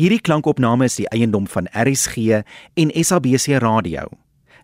[0.00, 2.38] Hierdie klankopname is die eiendom van RSG
[2.80, 4.06] en SABC Radio.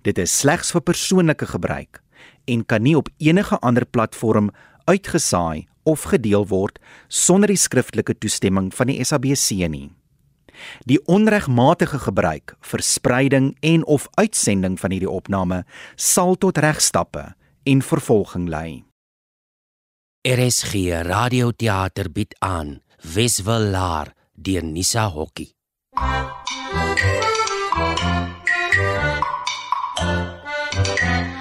[0.00, 2.00] Dit is slegs vir persoonlike gebruik
[2.48, 4.48] en kan nie op enige ander platform
[4.88, 6.80] uitgesaai of gedeel word
[7.12, 9.90] sonder die skriftelike toestemming van die SABC nie.
[10.88, 15.64] Die onregmatige gebruik, verspreiding en of uitsending van hierdie opname
[15.94, 17.34] sal tot regstappe
[17.68, 18.84] en vervolging lei.
[20.24, 25.54] RSG Radioteater bied aan Weswelaar deur Nisa Hokkie.
[30.78, 31.37] Toets,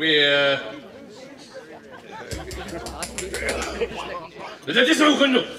[0.00, 0.56] Twee.
[4.64, 5.50] Dit is nou genoeg.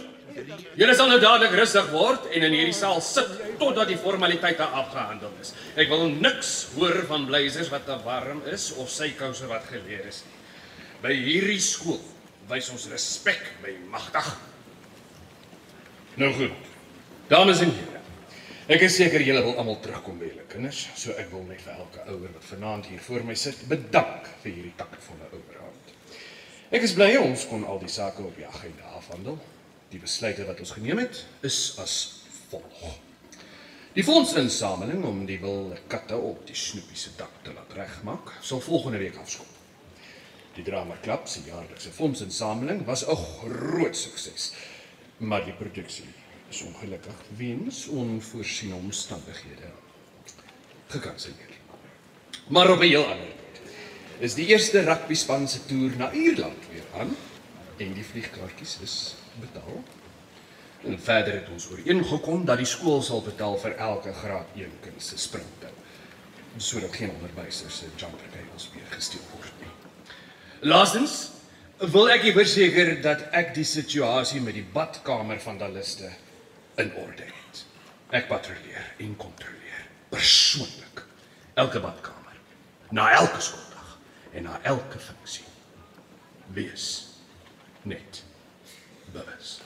[0.79, 5.29] Julle sal nou dadelik rustig word en in hierdie saal sit totdat die formaliteite afgehandel
[5.43, 5.53] is.
[5.77, 10.23] Ek wil niks hoor van blazers wat te warm is of sykouse wat geleer is
[10.25, 10.41] nie.
[11.05, 12.01] By hierdie skool
[12.49, 14.33] wys ons respek by magtig.
[16.17, 16.73] Nou goed.
[17.29, 17.90] Dames en here.
[18.71, 21.73] Ek is seker julle wil almal terugkom by julle kinders, so ek wil net vir
[21.73, 25.89] elke ouer wat vanaand hier voor my sit, bedank vir hierdie takvolle ouerhand.
[26.71, 29.35] Ek is bly ons kon al die sake op die agenda afhandel.
[29.91, 31.97] Die besluite wat ons geneem het, is as
[32.53, 32.95] volg.
[33.97, 38.63] Die fondsinsameling om die wilde katte op die snoepie se dak te laat regmaak, sal
[38.63, 39.51] volgende week afskop.
[40.55, 44.53] Die Drama Club se jaarlikse fondsinsameling was 'n groot sukses,
[45.19, 46.07] maar die produksie
[46.51, 49.69] is ongelukkig weens onvoorsiene omstandighede
[50.87, 51.55] gekanselleer.
[52.47, 53.55] Maar op 'n heel ander punt
[54.19, 57.15] is die eerste rugby span se toer na Ierland weer aan
[57.77, 59.83] en die vliegkaartjies is betaal.
[60.83, 65.03] En verder het ons ooreengekom dat die skool sal betaal vir elke graad 1 kind
[65.03, 65.73] se springtou
[66.57, 69.71] sodat geen onderwysers se jumper cables weer gesteel word nie.
[70.59, 71.29] Laastens
[71.77, 76.11] wil ek verseker dat ek die situasie met die badkamer vandaliste
[76.75, 77.65] in orde het.
[78.11, 81.05] Ek patrolleer en kontroleer persoonlik
[81.53, 82.39] elke badkamer
[82.91, 83.97] na elke skooldag
[84.35, 85.47] en na elke funksie.
[86.51, 86.87] Wees
[87.87, 88.23] net
[89.11, 89.61] bewus.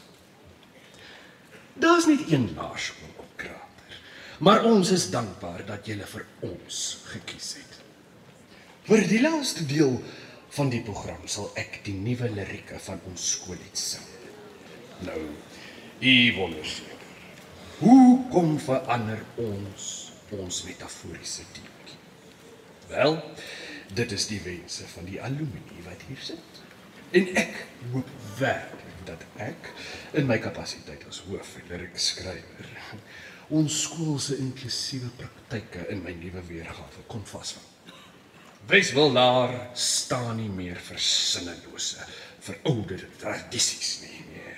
[1.73, 3.99] Daar's net een laerskool op Krater,
[4.39, 7.81] maar ons is dankbaar dat julle vir ons gekies het.
[8.85, 9.97] Vir die laaste deel
[10.55, 14.05] van die program sal ek die nuwe lirieke van ons skoollied sing.
[15.03, 15.21] Nou,
[15.99, 16.94] u wonder seker.
[17.79, 19.87] Hoe kom verander ons
[20.35, 21.97] ons metaforiese dieetjie?
[22.87, 23.17] Wel,
[23.97, 26.61] dit is die wense van die alumni wat hier sit.
[27.15, 27.59] En ek
[27.91, 28.09] hoop
[28.39, 29.69] werklik dat ek
[30.17, 32.71] in my kapasiteit as hoofliriekskrywer
[33.55, 37.67] ons skool se inklusiewe praktyke in my nuwe weergawe kon vasvang.
[38.71, 42.07] Weswelaar staan nie meer vir sinnelose,
[42.47, 44.23] verouderde tradisies nie.
[44.31, 44.57] Nee.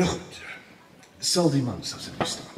[0.00, 0.44] Nou goed.
[1.24, 2.52] Sal die man asseblief staan.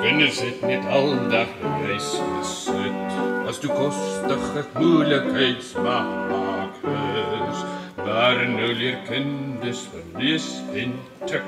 [0.00, 1.52] Kinders het net aldag
[1.84, 3.12] reis gesit
[3.44, 7.60] as toe kostige moeilikheidsmaak is.
[8.00, 10.96] Maar nou leer kinders verlees en
[11.28, 11.44] tik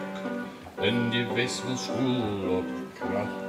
[0.82, 2.64] in die Weswelskool op
[2.98, 3.48] kracht.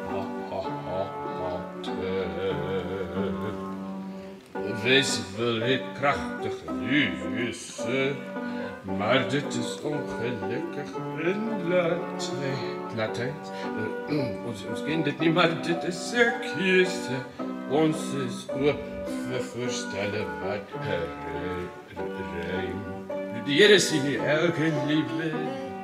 [4.83, 8.13] Weswel het kragtige huise,
[8.97, 10.89] maar dit is ongelukkig
[11.23, 12.95] in Latijn.
[12.95, 13.33] Latijn?
[14.09, 16.13] Uh, ons, ons ken dit nie, maar dit is
[16.55, 17.21] keuse.
[17.69, 21.09] Ons is oop vir voorstelle wat rein.
[23.45, 25.29] Die Here sien elke liewe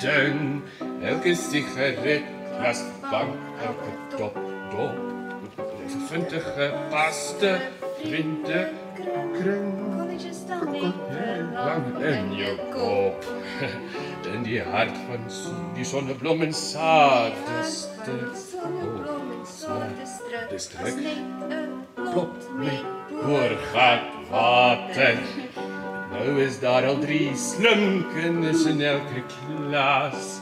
[0.01, 0.61] ding,
[1.01, 2.23] elke sigaret,
[2.57, 3.35] glas bank,
[3.65, 4.39] elke dop,
[4.71, 5.03] dop.
[5.87, 7.59] Vervindige paste,
[8.01, 8.67] vriende,
[9.33, 9.87] kring.
[11.53, 13.25] Lang in jou kop.
[14.33, 15.25] In die hart van
[15.75, 18.15] die sonneblom en saadeste.
[20.49, 21.01] Distrik.
[21.95, 25.21] Plop met oor gat water.
[26.17, 30.39] Nou is daar al drie slim kinders in elke klas.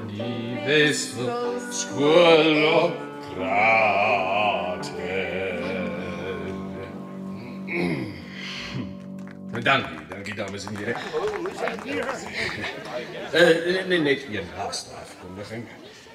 [0.00, 2.96] In die Westville skool op
[3.28, 5.08] Krater.
[9.58, 10.94] Dankie, dankie dames en here.
[13.32, 15.64] Eh nee net een laaste afkondiging.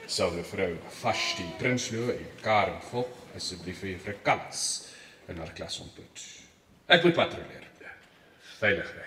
[0.06, 4.64] Sal mevrou Vashti Prinsloo en Karen Vog asseblief vir juffrou Kallas
[5.28, 6.26] in haar klas ontmoet.
[6.86, 7.63] Ek moet patrolleer.
[8.64, 9.04] Veilig ry.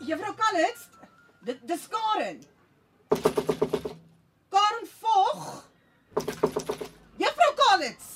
[0.00, 0.88] Juffrou Kallits,
[1.44, 2.40] dit dis Karen.
[4.48, 5.66] Karen Vog.
[7.18, 8.14] Juffrou Kallits.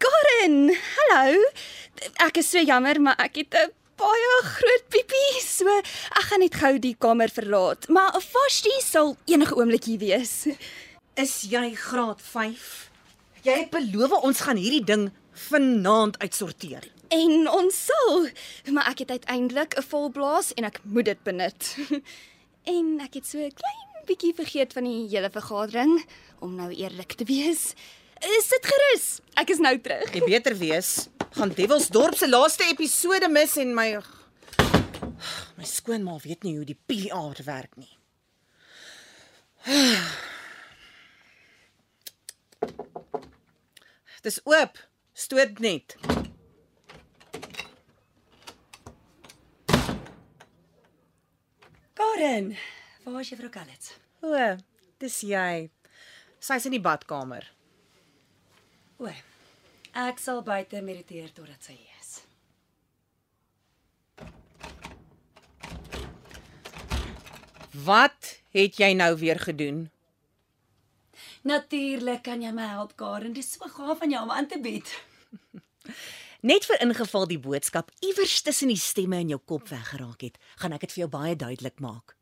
[0.00, 1.42] Karen, hallo.
[2.24, 6.54] Ek is so jammer, maar ek het 'n baie groot piepie, so ek gaan net
[6.54, 7.88] gou die kamer verlaat.
[7.88, 10.46] Maar Vashti sal enige oomblik hier wees.
[11.14, 12.90] Is jy graad 5?
[13.42, 16.90] Jy het beloof ons gaan hierdie ding vanaand uitsorteer.
[17.08, 18.28] En ons sal,
[18.72, 21.76] maar ek het uiteindelik 'n volblaas en ek moet dit benut.
[22.76, 26.04] en ek het so 'n klein bietjie vergeet van die hele vergadering
[26.40, 27.74] om nou eerlik te wees.
[28.20, 29.20] Eh, Sit gerus.
[29.34, 30.12] Ek is nou terug.
[30.12, 31.08] Jy beter wees.
[31.30, 34.00] Gaan Devilsdorp se laaste episode mis en my
[35.56, 37.98] my skoonma weet nie hoe die PR werk nie.
[44.24, 44.78] Dis oop.
[45.14, 45.96] Stoot net.
[51.94, 52.56] Karen,
[53.04, 53.94] waar is juffrou Kallits?
[54.24, 54.56] O,
[55.00, 55.70] dis jy.
[56.40, 57.44] Sy's in die badkamer.
[58.98, 59.08] O.
[59.92, 62.22] Ek sal buite mediteer totdat sy hier is.
[67.84, 69.90] Wat het jy nou weer gedoen?
[71.42, 73.32] Natuurlik kan jy my help, Karen.
[73.32, 74.86] Dis so gaaf van jou om aan te bied.
[76.50, 80.72] Net vir ingeval die boodskap iewers tussen die stemme in jou kop weggeraak het, gaan
[80.72, 82.14] ek dit vir jou baie duidelik maak.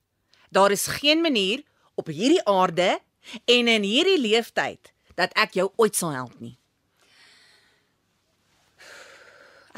[0.51, 1.63] Daar is geen manier
[1.95, 2.97] op hierdie aarde
[3.45, 6.58] en in hierdie leeftyd dat ek jou ooit sal help nie.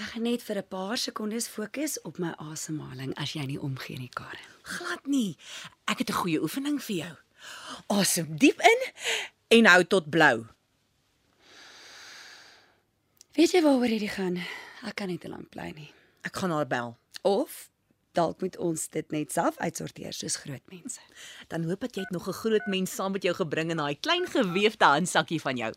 [0.01, 3.99] Ek gaan net vir 'n paar sekondes fokus op my asemhaling as jy nie omgee
[3.99, 4.49] nie, Karen.
[4.63, 5.37] Glad nie.
[5.85, 7.17] Ek het 'n goeie oefening vir jou.
[7.89, 8.81] Asem diep in
[9.49, 10.47] en hou tot blou.
[13.33, 14.37] Weet jy waaroor hierdie gaan?
[14.83, 15.93] Ek kan nie te lank bly nie.
[16.23, 16.97] Ek gaan haar bel.
[17.23, 17.71] Of
[18.13, 21.01] dalk moet ons dit net self uitsorteer soos groot mense.
[21.49, 24.01] Dan hoop ek jy het nog 'n groot mens saam met jou gebring in daai
[24.01, 25.73] klein geweefde handsakkie van jou.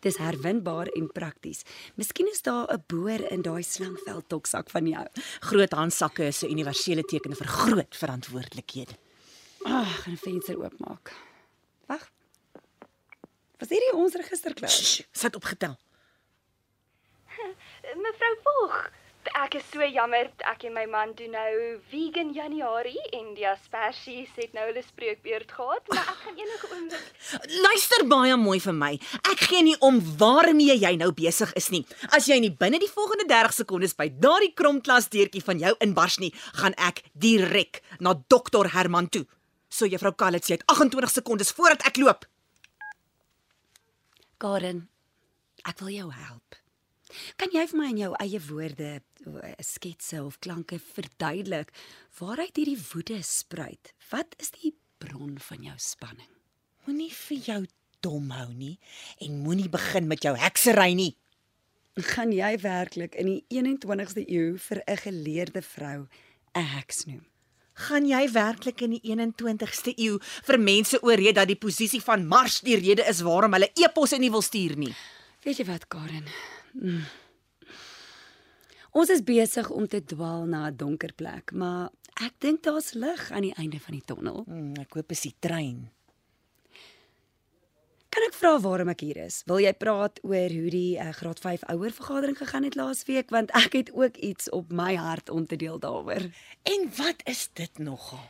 [0.00, 1.62] Dis herwinbaar en prakties.
[1.94, 5.06] Miskien is daar 'n boor in daai slangvel toksak van jou.
[5.40, 8.94] Groot handsakke is 'n universele teken vir groot verantwoordelikhede.
[9.62, 11.12] Ag, oh, gaan 'n venster oopmaak.
[11.86, 12.10] Wag.
[13.58, 14.70] Was hierdie ons registerklub?
[14.70, 15.76] Shh, sit opgetel.
[18.02, 18.90] Mevrou Vog,
[19.44, 21.52] ek is so jammer ek en my man doen nou
[21.90, 27.58] vegan Januarie en die asperges het nou hulle spreekbeurt gehad, maar ek gaan enige oomblik
[27.64, 28.92] Luister baie mooi vir my.
[29.32, 31.82] Ek gee nie om waarmee jy nou besig is nie.
[32.16, 36.20] As jy nie binne die volgende 30 sekondes by daardie kromklas deurtjie van jou inbars
[36.22, 39.26] nie, gaan ek direk na dokter Herman toe.
[39.70, 42.26] So juffrou Kallits, jy het 28 sekondes voordat ek loop.
[44.40, 44.88] Karen,
[45.68, 46.59] ek wil jou help.
[47.36, 48.90] Kan jy vir my in jou eie woorde,
[49.26, 51.72] o, sketse of klanke verduidelik
[52.20, 53.92] waaruit hierdie woede spruit?
[54.10, 56.30] Wat is die bron van jou spanning?
[56.86, 57.60] Moenie vir jou
[58.04, 58.78] dom hou nie
[59.20, 61.14] en moenie begin met jou heksery nie.
[62.14, 66.06] Gaan jy werklik in die 21ste eeu vir 'n geleerde vrou
[66.54, 67.26] 'n heks noem?
[67.74, 72.60] Gaan jy werklik in die 21ste eeu vir mense ooreed dat die posisie van Mars
[72.60, 74.94] die rede is waarom hulle e-posse nie wil stuur nie?
[75.44, 76.26] Weet jy wat, Karen?
[76.72, 77.02] Mm.
[78.90, 83.30] Ons is besig om te dwaal na 'n donker plek, maar ek dink daar's lig
[83.30, 84.42] aan die einde van die tonnel.
[84.44, 85.90] Hmm, ek hoop is die trein.
[88.10, 89.42] Kan ek vra waarom ek hier is?
[89.46, 93.50] Wil jy praat oor hoe die uh, graad 5 ouer vergadering gegaan het laasweek want
[93.54, 96.26] ek het ook iets op my hart om te deel daaroor.
[96.62, 98.26] En wat is dit nogal?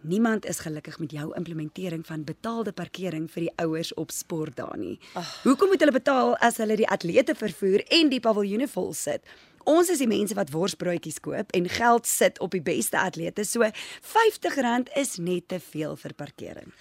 [0.00, 4.94] Niemand is gelukkig met jou implementering van betaalde parkering vir die ouers op sportdae nie.
[5.42, 9.26] Hoekom moet hulle betaal as hulle die atlete vervoer en die paviljoene vol sit?
[9.68, 13.60] Ons is die mense wat worsbroodjies koop en geld sit op die beste atlete, so
[13.60, 16.72] R50 is net te veel vir parkering.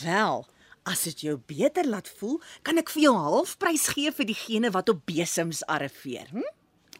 [0.00, 0.46] Wel,
[0.88, 4.88] as dit jou beter laat voel, kan ek vir jou halfprys gee vir diegene wat
[4.88, 6.32] op besems arriveer.
[6.32, 6.48] Hm?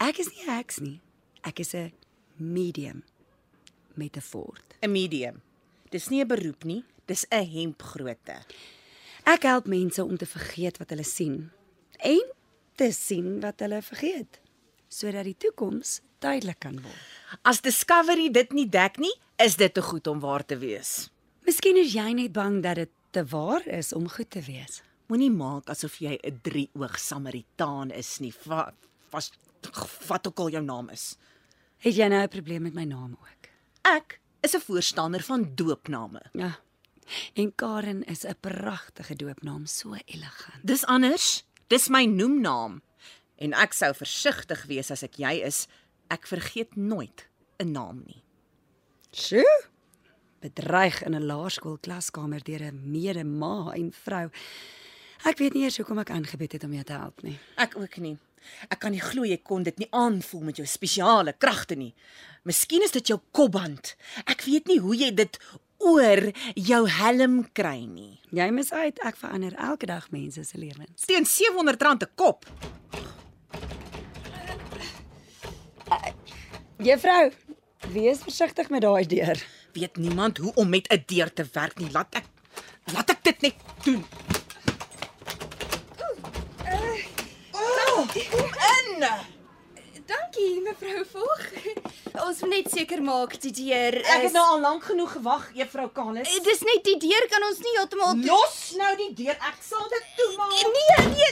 [0.04, 1.00] Ek is nie heks nie.
[1.42, 1.92] Ek is 'n
[2.36, 3.02] medium
[3.96, 4.76] met 'n fort.
[4.82, 5.40] 'n Medium.
[5.92, 8.36] Dis nie 'n beroep nie, dis 'n hempgrootte.
[9.24, 11.50] Ek help mense om te vergeet wat hulle sien
[11.98, 12.22] en
[12.74, 14.40] te sien wat hulle vergeet,
[14.88, 17.02] sodat die toekoms duidelik kan word.
[17.42, 21.10] As Discovery dit nie dek nie, is dit te goed om waar te wees.
[21.44, 24.82] Miskien is jy net bang dat dit te waar is om goed te wees.
[25.06, 28.32] Moenie maak asof jy 'n drieoog Samaritaan is nie.
[28.46, 28.74] Wat
[30.08, 31.16] wat ook al jou naam is.
[31.78, 33.48] Het jy nou 'n probleem met my naam ook?
[33.82, 36.22] Ek is 'n voorstander van doopname.
[36.32, 36.58] Ja.
[37.34, 40.66] En Karen is 'n pragtige doopnaam, so elegant.
[40.66, 41.44] Dis anders.
[41.66, 42.82] Dis my noemnaam.
[43.36, 45.66] En ek sou versigtig wees as ek jy is.
[46.06, 48.22] Ek vergeet nooit 'n naam nie.
[49.10, 49.64] Sjoe.
[50.40, 54.30] Bedreig in 'n laerskool klaskamer deur 'n medema en vrou.
[55.24, 57.38] Ek weet nie eers hoekom ek aangebied het om jou te help nie.
[57.56, 58.18] Ek ook nie.
[58.68, 61.94] Ek kan nie glo jy kon dit nie aanvoel met jou spesiale kragte nie.
[62.44, 63.94] Miskien is dit jou kopband.
[64.26, 65.38] Ek weet nie hoe jy dit
[65.82, 68.20] oor jou helm kry nie.
[68.34, 71.06] Jy mis uit, ek verander elke dag mense se lewens.
[71.06, 72.46] Teen R700 'n kop.
[76.82, 77.30] Juffrou,
[77.92, 79.38] wees versigtig met daai deur.
[79.72, 81.90] Weet niemand hoe om met 'n deur te werk nie.
[81.90, 82.24] Laat ek
[82.92, 84.04] laat ek dit net doen.
[87.92, 89.06] Oh, in.
[90.06, 91.42] Dankie, mevrou Vog.
[92.26, 95.44] Ons moet net seker maak die deur is Ek het nou al lank genoeg gewag,
[95.56, 96.28] juffrou Kalis.
[96.28, 99.36] Eh, Dis net die deur kan ons nie heeltemal Los nou die deur.
[99.50, 100.74] Ek sal dit toemaak.
[100.74, 101.30] Nee, nee.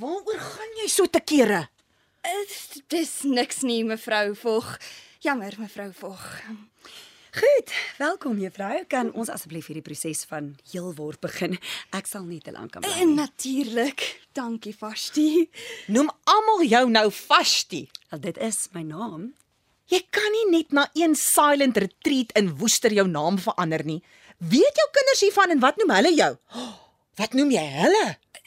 [0.00, 1.64] Waaroor gaan jy so te kere?
[2.22, 2.44] Eh,
[2.92, 4.76] Dis niks nie, mevrou Vog.
[5.24, 6.22] Jammer, mevrou Vog.
[7.30, 8.80] Goed, welkom juffrou.
[8.90, 11.52] Kan ons asseblief hierdie proses van heel word begin?
[11.94, 12.90] Ek sal nie te lank kan bly.
[13.04, 14.02] En natuurlik.
[14.34, 15.44] Dankie, Vashti.
[15.94, 17.84] Noem almal jou nou Vashti.
[18.10, 19.28] Wel, dit is my naam.
[19.94, 24.00] Jy kan nie net na een silent retreat in Woester jou naam verander nie.
[24.42, 26.32] Weet jou kinders hiervan en wat noem hulle jou?
[27.20, 28.04] Wat noem jy hulle?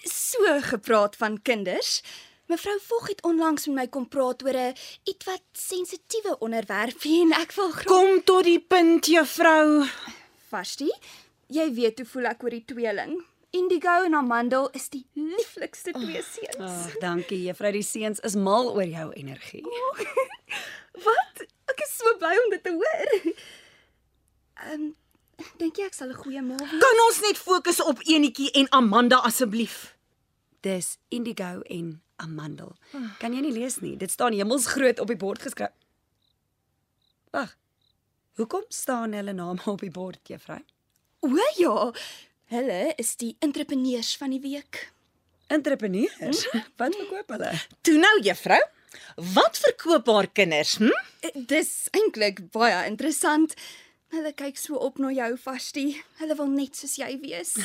[0.10, 2.00] So gepraat van kinders.
[2.52, 7.52] Mevrou Vog het onlangs met my kom praat oor 'n ietwat sensitiewe onderwerpie en ek
[7.56, 9.88] wil graag Kom tot die punt, juffrou.
[10.50, 10.92] Vashti,
[11.48, 13.24] jy weet hoe voel ek oor die tweeling.
[13.50, 16.58] Indigo en Amandel is die lieflikste twee seuns.
[16.58, 17.72] Ag, oh, dankie juffrou.
[17.72, 19.64] Die seuns is mal oor jou energie.
[21.08, 21.46] Wat?
[21.72, 23.34] Ek is so bly om dit te hoor.
[24.64, 24.96] Ehm, um,
[25.58, 26.80] dink jy ek sal 'n goeie ma wees?
[26.84, 29.96] Kan ons net fokus op enetjie en Amanda asseblief?
[30.62, 32.76] Dis indigo en amandel.
[33.20, 33.96] Kan jy nie lees nie?
[33.98, 35.74] Dit staan hemelsgroot op die bord geskryf.
[37.34, 37.56] Wag.
[38.38, 40.60] Hoekom staan hulle name op die bord, juffrou?
[41.24, 41.92] O ja,
[42.54, 44.88] hulle is die entrepreneurs van die week.
[45.54, 46.44] Entrepreneurs.
[46.80, 47.52] Wat verkoop hulle?
[47.86, 48.60] Toe nou, juffrou.
[49.34, 50.92] Wat verkoop haar kinders, hm?
[51.26, 53.56] Eh, Dis eintlik baie interessant.
[54.14, 55.88] Hulle kyk so op na jou, Vashti.
[56.20, 57.56] Hulle wil net soos jy wees.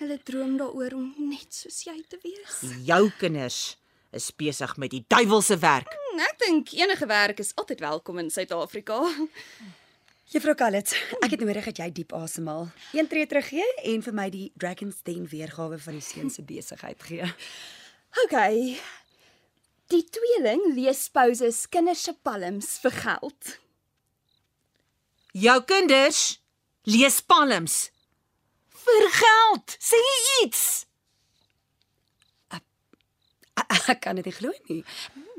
[0.00, 2.56] Hulle droom daaroor om net soos jy te wees.
[2.86, 3.76] Jou kinders
[4.14, 5.90] is besig met die duiwelse werk.
[5.90, 9.00] Hm, Ek dink enige werk is altyd welkom in Suid-Afrika.
[10.30, 12.68] Juffrou Kallits, ek het nodig dat jy diep asemhaal.
[12.94, 16.42] Een tree terug gee en vir my die Dragon's Den weergawe van die seun se
[16.46, 17.26] besigheid gee.
[18.24, 18.36] OK.
[19.92, 23.58] Die tweeling lees Poses kinders se palms vir geld.
[25.34, 26.38] Jou kinders
[26.86, 27.90] lees palms
[28.86, 29.76] vir geld.
[29.80, 30.00] Sê
[30.42, 30.84] iets.
[33.84, 34.80] Ek kan dit nie glo nie.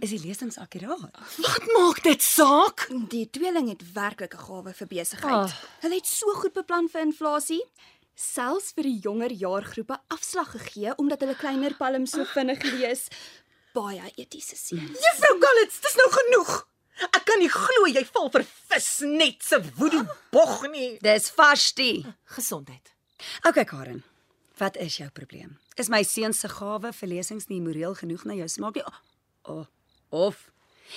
[0.03, 1.17] Is die lesings akkuraat?
[1.41, 2.85] Wat maak dit saak?
[3.11, 5.33] Die tweeling het werklik 'n gawe vir besigheid.
[5.33, 5.49] Ah.
[5.49, 5.81] Oh.
[5.81, 7.63] Hulle het so goed beplan vir inflasie,
[8.15, 13.07] selfs vir die jonger jaargroepe afslag gegee omdat hulle kleiner palms so vinnig lees.
[13.73, 14.99] Baie etiese seuns.
[15.03, 16.67] Juffrou Gallits, dis nou genoeg.
[17.11, 20.97] Ek kan nie glo jy val vir visnet se woedoe bog nie.
[21.01, 22.05] Dis Vashti.
[22.23, 22.94] Gesondheid.
[23.47, 24.03] Okay Karen.
[24.57, 25.57] Wat is jou probleem?
[25.75, 28.85] Is my seun se gawe vir lesings nie moreel genoeg na jou smaak nie?
[29.51, 29.65] Oh,
[30.09, 30.51] of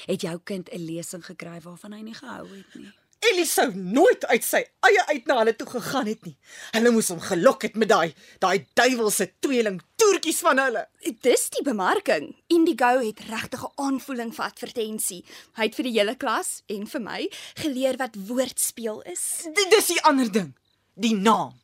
[0.06, 2.92] het jou kind 'n lesing gekry waarvan hy nie gehou het nie?
[3.18, 6.36] Ellie sou nooit uit sy eie uit na hulle toe gegaan het nie.
[6.70, 10.86] Hulle moes hom gelok het met daai daai duiwelse tweeling toertjies van hulle.
[11.26, 12.36] Dis die bemarking.
[12.46, 15.24] Indigo het regtig 'n aanvoeling vir advertensie.
[15.56, 19.46] Hy het vir die hele klas en vir my geleer wat woordspeel is.
[19.52, 20.54] D dis die ander ding.
[20.94, 21.58] Die naam.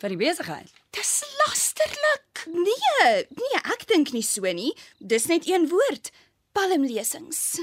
[0.00, 0.72] Van die besigheid.
[0.96, 2.44] Dis lasterlik.
[2.48, 4.72] Nee, nee, ek dink nie so nie.
[4.98, 6.10] Dis net een woord.
[6.56, 7.60] Palmlesings.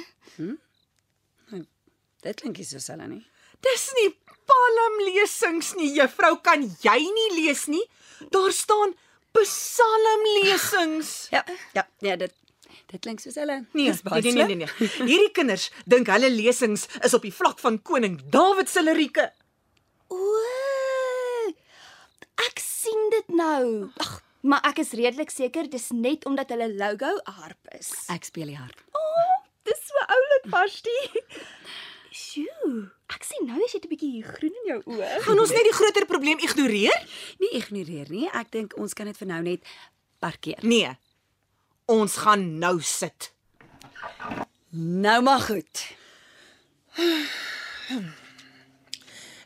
[2.23, 3.23] Dit klink nie so selle nie.
[3.65, 4.09] Dis nie
[4.47, 7.83] palmlesings nie, juffrou, kan jy nie lees nie?
[8.33, 8.93] Daar staan
[9.37, 11.13] psalmlesings.
[11.33, 11.43] Ja,
[11.75, 12.33] ja, ja, dit
[12.87, 13.65] dit klink so selle.
[13.75, 15.09] Nee, Dis baie nee, nee, nee, nee, nee.
[15.09, 19.27] Hierdie kinders dink hulle lesings is op die vlak van koning Dawid se lirieke.
[20.13, 20.66] O!
[23.07, 23.87] Sien dit nou.
[24.03, 27.91] Ag, maar ek is redelik seker dis net omdat hulle logo 'n harp is.
[28.11, 28.83] Ek speel die harp.
[29.63, 30.97] Dis so oulik, Pasti.
[32.11, 35.21] Sjoe, ek sien nou as jy 'n bietjie groen in jou oë.
[35.23, 36.99] Gaan ons net die groter probleem ignoreer?
[37.39, 38.27] Nie ignoreer nie.
[38.33, 39.63] Ek dink ons kan dit vir nou net
[40.19, 40.59] parkeer.
[40.63, 40.97] Nee.
[41.85, 43.31] Ons gaan nou sit.
[44.71, 45.95] Nou maar goed.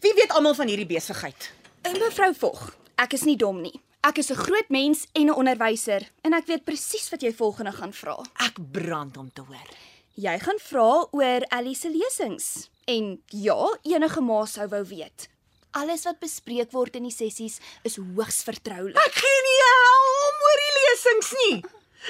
[0.01, 1.53] Wie weet almal van hierdie besigheid?
[1.81, 3.79] En mevrou Vog, ek is nie dom nie.
[4.01, 7.71] Ek is 'n groot mens en 'n onderwyser en ek weet presies wat jy volgende
[7.71, 8.17] gaan vra.
[8.39, 9.69] Ek brand om te hoor.
[10.15, 12.69] Jy gaan vra oor Ellie se lesings.
[12.85, 15.29] En ja, enige ma sou wou weet.
[15.71, 18.97] Alles wat bespreek word in die sessies is hoogs vertroulik.
[18.97, 21.61] Ek gee nie hel om oor die lesings nie.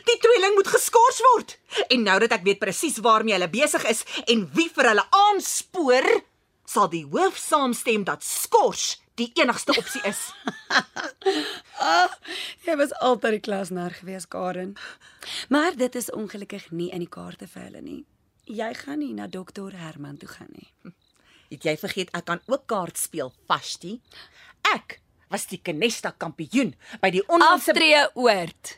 [0.08, 1.58] Die tweeling moet geskort word.
[1.90, 6.08] En nou dat ek weet presies waarmee hulle besig is en wie vir hulle aanspoor,
[6.66, 10.22] sal die hoof saamstem dat skors die enigste opsie is.
[12.66, 14.76] Jy was altyd die klasnar gewees, Karen.
[15.50, 18.02] Maar dit is ongelukkig nie in die kaarte vir hulle nie.
[18.52, 20.70] Jy gaan nie na dokter Herman toe gaan nie.
[21.52, 23.98] Het jy vergeet ek kan ook kaart speel, Vashti?
[24.74, 25.00] Ek
[25.32, 28.78] was die Kenesta kampioen by die onlangse Aftree oord.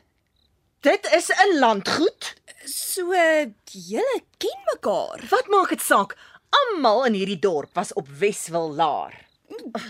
[0.83, 2.33] Dit is 'n landgoed.
[2.65, 5.23] So julle ken mekaar.
[5.29, 6.17] Wat maak dit saak?
[6.49, 9.13] Almal in hierdie dorp was op Weswil Laar.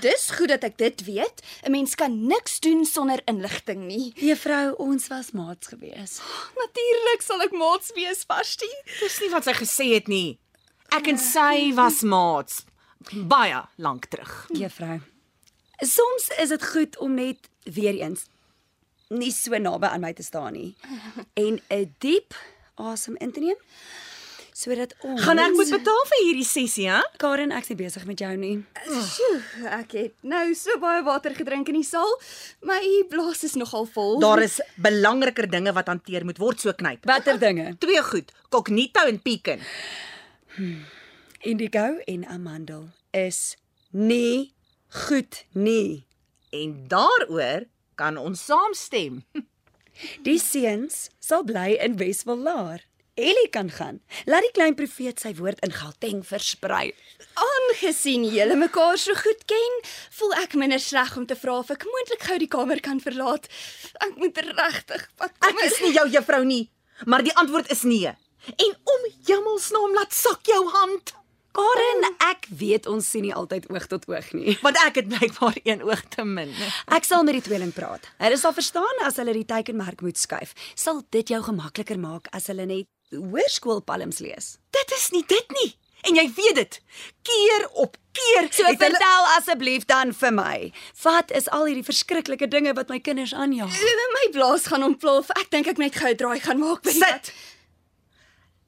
[0.01, 1.41] Dis goed dat ek dit weet.
[1.63, 4.13] 'n Mens kan niks doen sonder inligting nie.
[4.15, 6.20] Juffrou, ons was maats gewees.
[6.63, 8.70] Natuurlik sal ek maats wees, Pasti.
[9.00, 10.39] Dis nie wat sy gesê het nie.
[10.91, 12.65] Ek en sy was maats
[13.12, 14.48] baie lank terug.
[14.53, 15.01] Juffrou.
[15.84, 18.28] Soms is dit goed om net weer eens
[19.13, 20.76] nie so naby aan my te staan nie
[21.43, 22.34] en 'n diep
[22.76, 23.60] asem in te neem
[24.63, 27.02] sodat ons Gaan ek moet betaal vir hierdie sessie, hè?
[27.21, 28.54] Karen, ek's nie besig met jou nie.
[28.88, 29.41] Sjoe,
[29.76, 32.15] ek het nou so baie water gedrink in die saal.
[32.65, 32.80] My
[33.12, 34.17] blaas is nogal vol.
[34.23, 37.04] Daar is belangriker dinge wat hanteer moet word, so knyp.
[37.10, 37.73] Watter dinge?
[37.84, 39.63] Twee goed, Cognito en Pekin.
[41.43, 43.58] Indigo en amandel is
[43.91, 44.54] nie
[45.08, 46.06] goed nie.
[46.54, 47.67] En daaroor
[47.99, 49.23] kan ons saamstem.
[50.26, 52.86] Die seuns sal bly in Weswil Laar.
[53.15, 53.99] Ellie kan gaan.
[54.26, 56.95] Laat die klein profeet sy woord in Gauteng versprei.
[57.38, 59.76] Aangesien julle mekaar so goed ken,
[60.17, 63.45] voel ek minder sleg om te vra of ek moontlik gou die kamer kan verlaat.
[64.02, 66.63] Ek moet regtig wat Ek is nie jou juffrou nie,
[67.06, 68.15] maar die antwoord is nee.
[68.58, 71.13] En om Hemelsnaam laat sak jou hand,
[71.54, 74.56] Karen, ek weet ons sien nie altyd oog tot oog nie.
[74.65, 76.49] want ek het blykbaar een oog te min.
[76.89, 78.10] Ek sal met die tweeling praat.
[78.17, 80.56] Hulle sal verstaan as hulle die teikenmerk moet skuif.
[80.73, 84.58] Sal dit jou gemakliker maak as hulle net hoërskoolpalms lees?
[84.69, 85.71] Dit is nie dit nie.
[86.04, 86.82] En jy weet dit.
[87.23, 90.58] Keer op keer So het hulle vertel asseblief dan vir my.
[91.04, 93.71] Wat is al hierdie verskriklike dinge wat my kinders aanjaag?
[94.19, 95.32] my blaas gaan ontplof.
[95.39, 97.34] Ek dink ek net gou 'n draai gaan maak by die sit.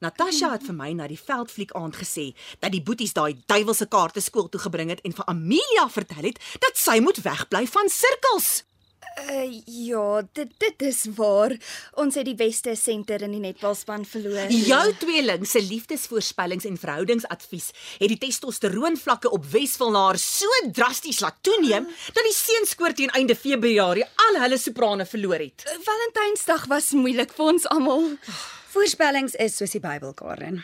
[0.00, 4.20] Natasha het vir my na die veldfliek aand gesê dat die boeties daai duiwelse kaarte
[4.20, 8.64] skool toe gebring het en vir Amelia vertel het dat sy moet wegbly van sirkels.
[9.16, 11.54] Uh, ja, dit dit is waar.
[11.96, 14.50] Ons het die beste senter in die netbalspan verloor.
[14.52, 21.88] Jou tweeling se liefdesvoorspellings en verhoudingsadvies het die testosteroonvlakke op Wesvilnaar so drasties laat toeneem
[21.88, 25.64] dat die seunskoor teen einde Februarie al hulle soprane verloor het.
[25.88, 28.12] Valentynsdag was moeilik vir ons almal.
[28.76, 30.60] Voorspellings is soos die Bybel, Karen.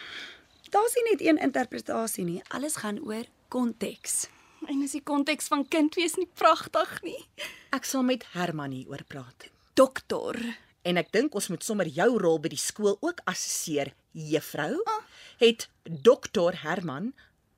[0.73, 2.41] Daar's nie net een interpretasie nie.
[2.53, 4.27] Alles gaan oor konteks.
[4.69, 7.19] En is die konteks van kind wees nie pragtig nie.
[7.75, 9.49] Ek sal met Herman hieroor praat.
[9.79, 10.39] Dokter.
[10.87, 14.77] En ek dink ons moet sommer jou rol by die skool ook assesseer, juffrou.
[15.43, 17.13] Het dokter Herman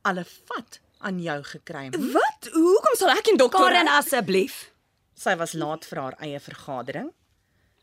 [0.05, 1.89] alle vat aan jou gekry?
[1.93, 2.51] Wat?
[2.53, 4.69] Hoekom sal ek en dokter Karen, asseblief.
[5.17, 7.11] Sy was laat vir haar eie vergadering.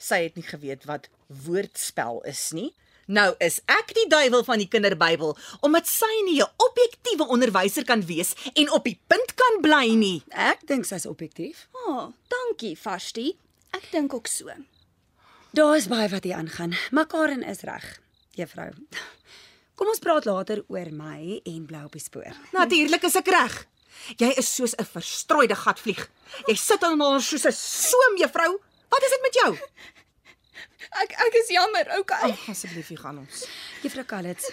[0.01, 1.09] Sy het nie geweet wat
[1.45, 2.71] woordspel is nie.
[3.11, 5.33] Nou is ek die duiwel van die kinderbybel
[5.67, 10.23] omdat sy nie 'n objektiewe onderwyser kan wees en op die punt kan bly nie.
[10.29, 11.67] Ek dink sy's objektief.
[11.71, 13.35] Oh, dankie, Vashti.
[13.73, 14.47] Ek dink ook so.
[15.51, 17.99] Daar is baie wat hier aangaan, maar Karen is reg,
[18.31, 18.71] juffrou.
[19.75, 22.31] Kom ons praat later oor my en blou op die spoor.
[22.53, 23.67] Natuurlik is ek reg.
[24.17, 26.09] Jy is soos 'n verstrooide gatvlieg.
[26.47, 28.59] Jy sit aan haar soos 'n soem, juffrou.
[28.89, 29.57] Wat is dit met jou?
[31.03, 32.31] Ek ek is jammer, okay.
[32.31, 33.45] Ag, asseblief, hier gaan ons.
[33.83, 34.49] Juffrou Calitz,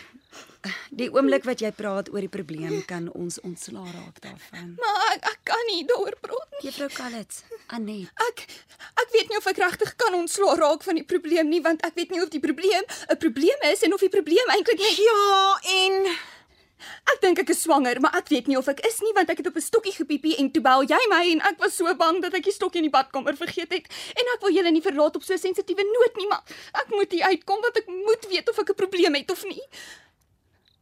[0.90, 4.74] die oomblik wat jy praat oor die probleem kan ons ontslaa raak daarvan.
[4.78, 6.62] Maar ek, ek kan nie daaroor praat nie.
[6.68, 7.42] Juffrou Calitz,
[7.74, 8.44] Anet, Ek
[9.02, 11.94] ek weet nie of ek regtig kan ontslaa raak van die probleem nie, want ek
[11.98, 15.58] weet nie of die probleem 'n probleem is en of die probleem eintlik net Ja,
[15.82, 15.94] en
[17.12, 19.42] Ek dink ek is swanger, maar ek weet nie of ek is nie want ek
[19.42, 22.22] het op 'n stokkie gepiepie en toe bel jy my en ek was so bang
[22.22, 23.86] dat ek die stokkie in die badkamer vergeet het.
[24.14, 26.42] En ek wil julle nie verlaat op so 'n sensitiewe noot nie, maar
[26.74, 29.62] ek moet hier uitkom want ek moet weet of ek 'n probleem het of nie.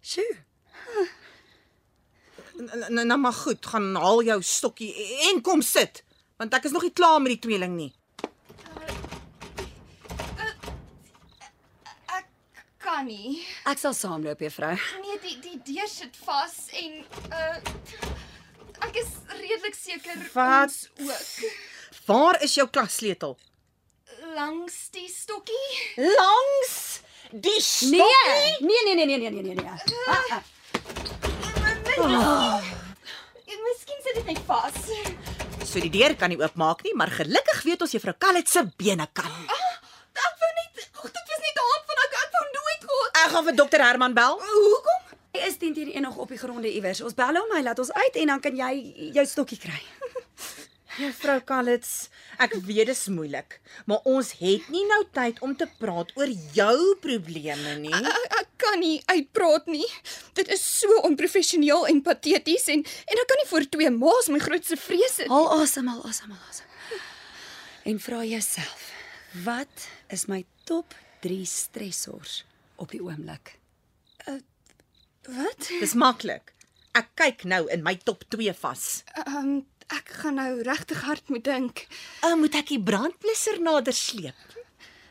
[0.01, 0.37] sjoe.
[2.89, 4.95] nou maar goed, gaan haal jou stokkie
[5.31, 6.05] en kom sit,
[6.37, 7.93] want ek is nog nie klaar met die tweeling nie.
[12.97, 13.41] Kan nie.
[13.69, 14.73] Ek sal saamloop, juffrou.
[15.05, 17.57] Nee, die die deur sit vas en uh
[18.87, 20.75] ek is redelik seker Wat?
[21.01, 23.37] ons ook Waar is jou klassleutel?
[24.37, 25.69] langs die stokkie.
[25.97, 27.01] Langs
[27.33, 28.67] die stokkie.
[28.67, 29.71] Nee, nee, nee, nee, nee, nee, nee, nee.
[30.07, 30.43] Ah, ah.
[31.97, 32.61] Oh.
[33.67, 34.77] Miskien sit dit net vas.
[35.67, 39.09] So die deur kan nie oopmaak nie, maar gelukkig weet ons juffrou Kallet se bene
[39.17, 39.33] kan.
[39.47, 43.16] Ek wou net Ag, dit was net 'n hand van ek ek wou nooit gehad.
[43.27, 44.37] Ek gaan vir dokter Herman bel.
[44.39, 45.15] Hoekom?
[45.35, 47.01] Hy is teen teen een nog op die gronde iewers.
[47.03, 48.71] Ons bel hom, hy laat ons uit en dan kan jy
[49.17, 49.81] jou stokkie kry.
[51.01, 52.07] Juffrou Kallets,
[52.39, 53.59] ek weet dit is moeilik,
[53.91, 57.93] maar ons het nie nou tyd om te praat oor jou probleme nie.
[57.99, 59.91] Ek, ek kan nie uitpraat nie.
[60.39, 64.39] Dit is so onprofessioneel en pateties en en ek kan nie voor twee ma's my
[64.47, 65.33] grootste vrees is.
[65.35, 67.01] Haal asem, haal asem, haal asem.
[67.91, 68.91] En vra jouself,
[69.43, 70.95] wat is my top
[71.27, 72.46] 3 stressors
[72.77, 73.57] op die oomblik?
[75.27, 75.71] Wat?
[75.81, 76.55] Dis maklik.
[76.97, 79.03] Ek kyk nou in my top 2 vas.
[79.25, 81.85] Ehm um, ek gaan nou regtig hard moet dink.
[82.27, 84.57] Uh, moet ek die brandblusser nader sleep?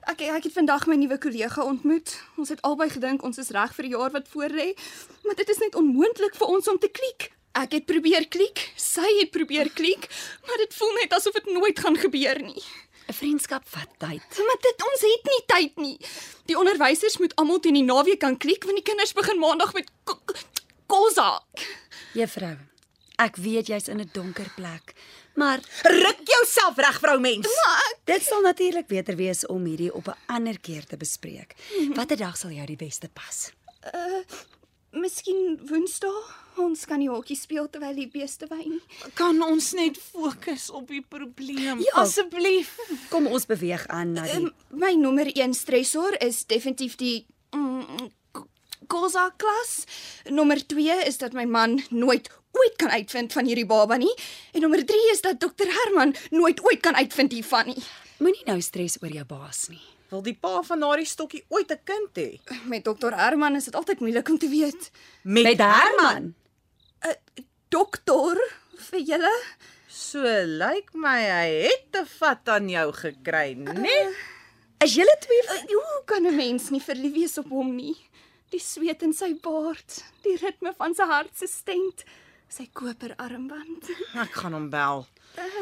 [0.06, 2.12] Ek ek het vandag my nuwe kollega ontmoet.
[2.36, 4.73] Ons het albei gedink ons is reg vir die jaar wat voorlê,
[5.23, 7.32] maar dit is net onmoontlik vir ons om te klik.
[7.56, 10.10] Ek het probeer klik, sy het probeer klik,
[10.43, 12.65] maar dit voel net asof dit nooit gaan gebeur nie.
[13.15, 14.38] 'n Vriendskap vat tyd.
[14.47, 15.97] Maar dit ons het nie tyd nie.
[16.45, 19.89] Die onderwysers moet almal teen die naweek kan klik want die kinders begin maandag met
[20.04, 20.34] ko- ko-
[20.88, 21.41] kosa.
[22.13, 22.58] Juffrou,
[23.17, 24.93] ek weet jy's in 'n donker plek,
[25.36, 27.47] maar Ruk jouself reg, vrou mens.
[28.06, 31.56] dit sal natuurlik beter wees om hierdie op 'n ander keer te bespreek.
[31.95, 33.51] Watter dag sal jou die beste pas?
[34.91, 36.23] Miskien Woensdae.
[36.57, 38.81] Ons kan nie hokkie speel terwyl die beeste wy nie.
[39.19, 41.81] Kan ons net fokus op die probleem?
[41.83, 42.03] Ja.
[42.03, 42.77] Asseblief.
[43.11, 48.09] Kom ons beweeg aan na die Um, my nommer 1 stressor is definitief die mm,
[48.87, 49.83] kosa klas.
[50.29, 54.13] Nommer 2 is dat my man nooit ooit kan uitvind van hierdie baba nie.
[54.53, 57.83] En nommer 3 is dat dokter Herman nooit ooit kan uitvind hiervan nie.
[58.23, 59.81] Moenie nou stres oor jou baas nie.
[60.13, 62.39] Wil die pa van daardie stokkie ooit 'n kind hê?
[62.63, 64.91] Met dokter Herman is dit altyd moeilik om te weet.
[65.23, 66.33] Met Herman.
[67.73, 68.39] Dokter
[68.89, 69.33] vir julle?
[69.91, 70.21] So
[70.61, 73.97] lyk my hy het te vat aan jou gekry, né?
[74.83, 77.95] Is julle twee Uh, hoe kan 'n mens nie verlief wees op hom nie?
[78.51, 82.03] Die sweet in sy baard, die ritme van sy hart se stent,
[82.49, 83.89] sy koper armband.
[84.25, 85.05] Ek gaan hom bel.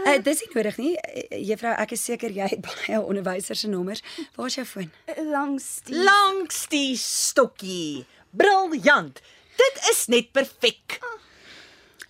[0.06, 0.94] Uh, dis nie nodig nie.
[0.98, 4.04] Uh, Juffrou, ek is seker jy het baie onderwysers se nommers.
[4.36, 4.92] Waar is jou foon?
[5.18, 8.06] Langs die Langs die stokkie.
[8.32, 9.22] Briljant.
[9.58, 11.00] Dit is net perfek.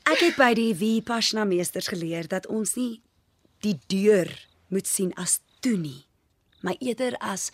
[0.03, 2.99] Ek het by die Vipassana meesters geleer dat ons nie
[3.63, 4.27] die deur
[4.73, 6.03] moet sien as toe nie,
[6.59, 7.51] maar eerder as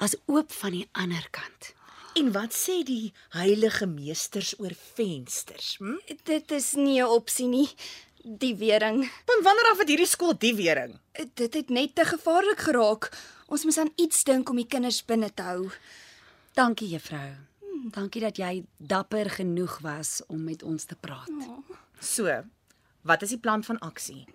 [0.00, 1.72] as oop van die ander kant.
[2.20, 5.76] En wat sê die heilige meesters oor vensters?
[5.80, 5.96] Hm?
[6.28, 7.68] Dit is nie 'n opsie nie.
[8.24, 9.10] Die wering.
[9.26, 10.98] Van wanneer af het hierdie skool die wering?
[11.34, 13.08] Dit het net te gevaarlik geraak.
[13.46, 15.70] Ons moes aan iets dink om die kinders binne te hou.
[16.54, 17.49] Dankie juffrou.
[17.88, 21.30] Dankie dat jy dapper genoeg was om met ons te praat.
[22.00, 22.42] So,
[23.02, 24.26] wat is die plan van aksie?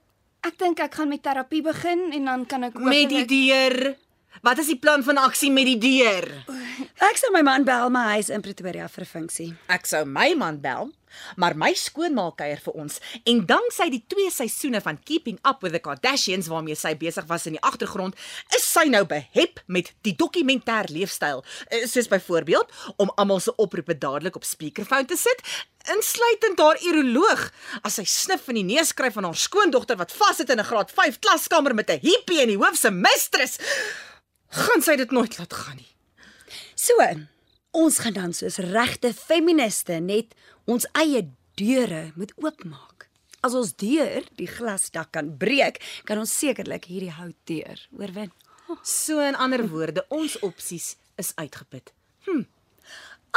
[0.45, 3.95] Ek dink ek gaan met terapie begin en dan kan ek Met die deur.
[4.41, 6.27] Wat is die plan van aksie met die deur?
[7.01, 9.53] Ek sal my man bel, maar hy is in Pretoria vir 'n funksie.
[9.67, 10.91] Ek sou my man bel,
[11.35, 15.75] maar my skoonma kuier vir ons en danksy die twee seisoene van Keeping Up with
[15.75, 18.15] the Kardashians waarmee sy besig was in die agtergrond,
[18.55, 23.97] is sy nou behep met die dokumentêr leefstyl, eh, soos byvoorbeeld om almal se oproepe
[23.97, 25.41] dadelik op speakerphone te sit,
[25.93, 27.43] insluitend haar uroloog
[27.85, 30.91] as sy snif in die neus kry van haar skoondogter wat vassit in 'n graad
[30.91, 33.59] 5 klaskamer met 'n hippie in die hoof se mistress.
[34.49, 35.95] Gaan sy dit nooit laat gaan nie.
[36.75, 36.93] So,
[37.75, 40.33] ons gaan dan soos regte feministe net
[40.65, 41.25] ons eie
[41.59, 43.07] deure moet oopmaak.
[43.45, 48.31] As ons deur die glasdak kan breek, kan ons sekerlik hierdie houtdeur oorwin.
[48.81, 51.91] So in ander woorde, ons opsies is uitgeput.
[52.25, 52.45] Hm.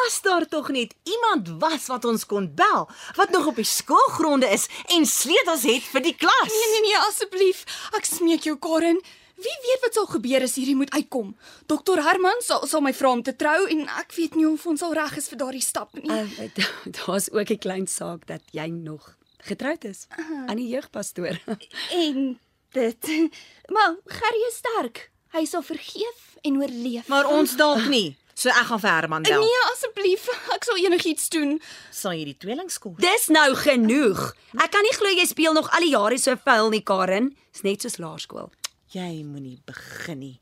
[0.06, 2.86] As daar tog net iemand was wat ons kon bel,
[3.18, 6.52] wat nog op die skoolgronde is en sleutels het vir die klas.
[6.54, 7.64] Nee nee nee, asseblief.
[7.98, 9.02] Ek smeek jou, Karen.
[9.38, 11.36] Wie weet wat sal gebeur as hierdie moet uitkom?
[11.70, 14.82] Dokter Herman sal sal my vra om te trou en ek weet nie of ons
[14.82, 16.10] al reg is vir daardie stap nie.
[16.10, 16.48] Uh,
[16.98, 19.14] Daar's ook 'n klein saak dat jy nog
[19.46, 20.06] getroud is
[20.46, 21.38] aan die jeugpastoor.
[22.02, 22.38] En
[22.72, 23.02] dit.
[23.74, 25.10] Maar Gerry is sterk.
[25.32, 27.06] Hy sal vergeef en oorleef.
[27.08, 28.16] Maar ons dalk nie.
[28.34, 29.40] So ek gaan vir Herman bel.
[29.42, 30.28] Nee, asseblief.
[30.54, 31.60] Ek sal enigiets doen.
[31.90, 32.94] Sal jy die tweeling skool?
[33.02, 34.34] Dis nou genoeg.
[34.62, 37.36] Ek kan nie glo jy speel nog al die jare so vuil nie, Karen.
[37.52, 38.50] Dis net soos laerskool.
[38.88, 40.36] Jy moenie begin nie.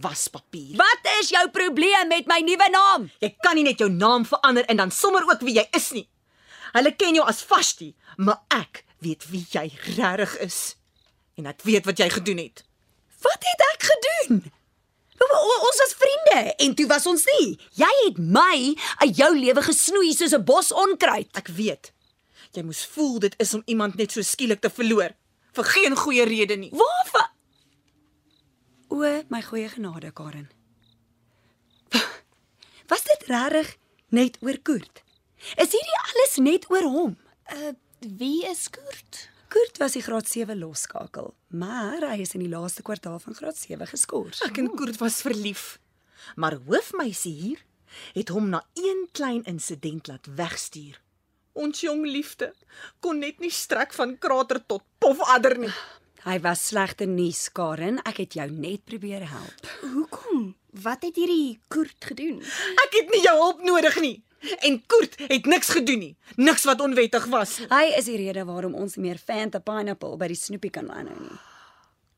[0.00, 0.76] Waspapier.
[0.78, 3.08] Wat is jou probleem met my nuwe naam?
[3.18, 6.06] Jy kan nie net jou naam verander en dan sommer ook wie jy is nie.
[6.76, 7.88] Hulle ken jou as Vashti,
[8.22, 10.58] maar ek weet wie jy regtig is.
[11.34, 12.62] En ek weet wat jy gedoen het.
[13.24, 14.38] Wat het ek gedoen?
[15.20, 17.58] O, o, ons was vriende en toe was ons nie.
[17.76, 18.54] Jy het my
[19.02, 21.28] uit jou lewe gesnoei soos 'n bos onkruid.
[21.34, 21.92] Ek weet.
[22.54, 25.10] Jy moes voel dit is om iemand net so skielik te verloor
[25.52, 26.70] vir geen goeie rede nie.
[26.70, 27.28] Waarvan?
[28.90, 30.50] O, my goeie genade, Karen.
[32.90, 33.76] Was dit regtig
[34.10, 35.02] net oor Koert?
[35.54, 37.14] Is hierdie alles net oor hom?
[37.54, 39.28] Uh wie is Koert?
[39.52, 43.58] Koert was die graad 7 losskakel, maar hy is in die laaste kwartaal van graad
[43.60, 44.40] 7 geskort.
[44.46, 45.76] Ek en Koert was verlief.
[46.40, 47.62] Maar hoofmeisie hier
[48.14, 50.98] het hom na een klein insident laat wegstuur.
[51.52, 52.52] Ons jong liefde
[53.04, 55.74] kon net nie strek van krater tot pofadder nie.
[56.20, 58.00] Hy was slegte nuus, Karen.
[58.04, 59.68] Ek het jou net probeer help.
[59.80, 60.50] Hoekom?
[60.84, 62.42] Wat het hierdie Koert gedoen?
[62.84, 64.18] Ek het nie jou hulp nodig nie.
[64.64, 66.12] En Koert het niks gedoen nie.
[66.36, 67.56] Niks wat onwettig was.
[67.72, 71.16] Hy is die rede waarom ons nie meer Fanta Pineapple by die snoepie kan aanhou
[71.22, 71.40] nie.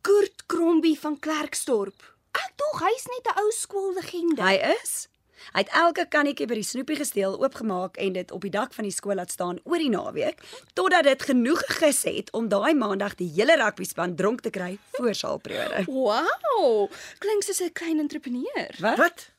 [0.03, 2.03] Koert Krombie van Klerksdorp.
[2.35, 4.43] Ek dog hy's net 'n ou skoollegende.
[4.43, 5.07] Hy is.
[5.53, 8.87] Hy het elke kannetjie by die snoepie gesteel, oopgemaak en dit op die dak van
[8.89, 10.43] die skool laat staan oor die naweek
[10.79, 15.15] totdat dit genoeg gegis het om daai maandag die hele rugbyspan dronk te kry voor
[15.15, 15.85] saalperiode.
[15.87, 18.71] Wow, klink soos 'n klein entrepreneur.
[18.79, 18.99] Wat?
[18.99, 19.31] Wat?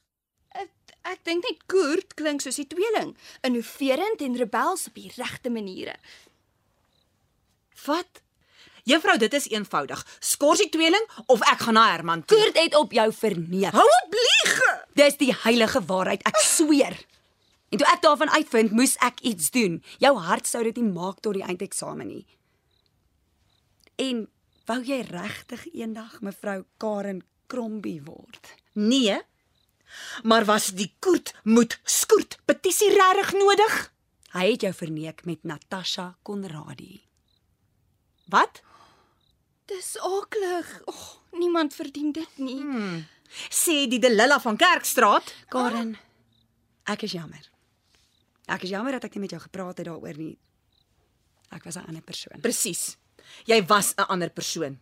[0.52, 0.70] Ek,
[1.02, 5.96] ek dink net Koert klink soos die tweeling, innoverend en rebels op die regte maniere.
[7.86, 8.23] Wat?
[8.84, 10.02] Juffrou, dit is eenvoudig.
[10.20, 12.38] Skors die tweeling of ek gaan na Herman toe.
[12.38, 13.72] Koert het op jou verneem.
[13.72, 14.56] Hou op lieg.
[15.00, 16.98] Dis die heilige waarheid, ek sweer.
[17.72, 19.80] En toe ek daarvan uitvind, moes ek iets doen.
[20.04, 22.26] Jou hart sou dit nie maak tot die eindeksamen nie.
[24.04, 24.26] En
[24.68, 28.52] wou jy regtig eendag mevrou Karen Krombie word?
[28.76, 29.22] Nee.
[30.28, 33.80] Maar was die koert moet skoort petisie regtig nodig?
[34.34, 37.00] Hy het jou verneek met Natasha Konradi.
[38.34, 38.62] Wat?
[39.66, 40.70] Dis aaklig.
[40.86, 42.60] Ag, oh, niemand verdien dit nie.
[42.60, 43.04] Hmm.
[43.50, 45.34] Sê die Delilla van Kerkstraat.
[45.50, 45.96] Karen,
[46.90, 47.50] ek is jammer.
[48.52, 50.36] Ek is jammer dat ek nie met jou gepraat het daaroor nie.
[51.54, 52.42] Ek was 'n ander persoon.
[52.42, 52.98] Presies.
[53.46, 54.80] Jy was 'n ander persoon.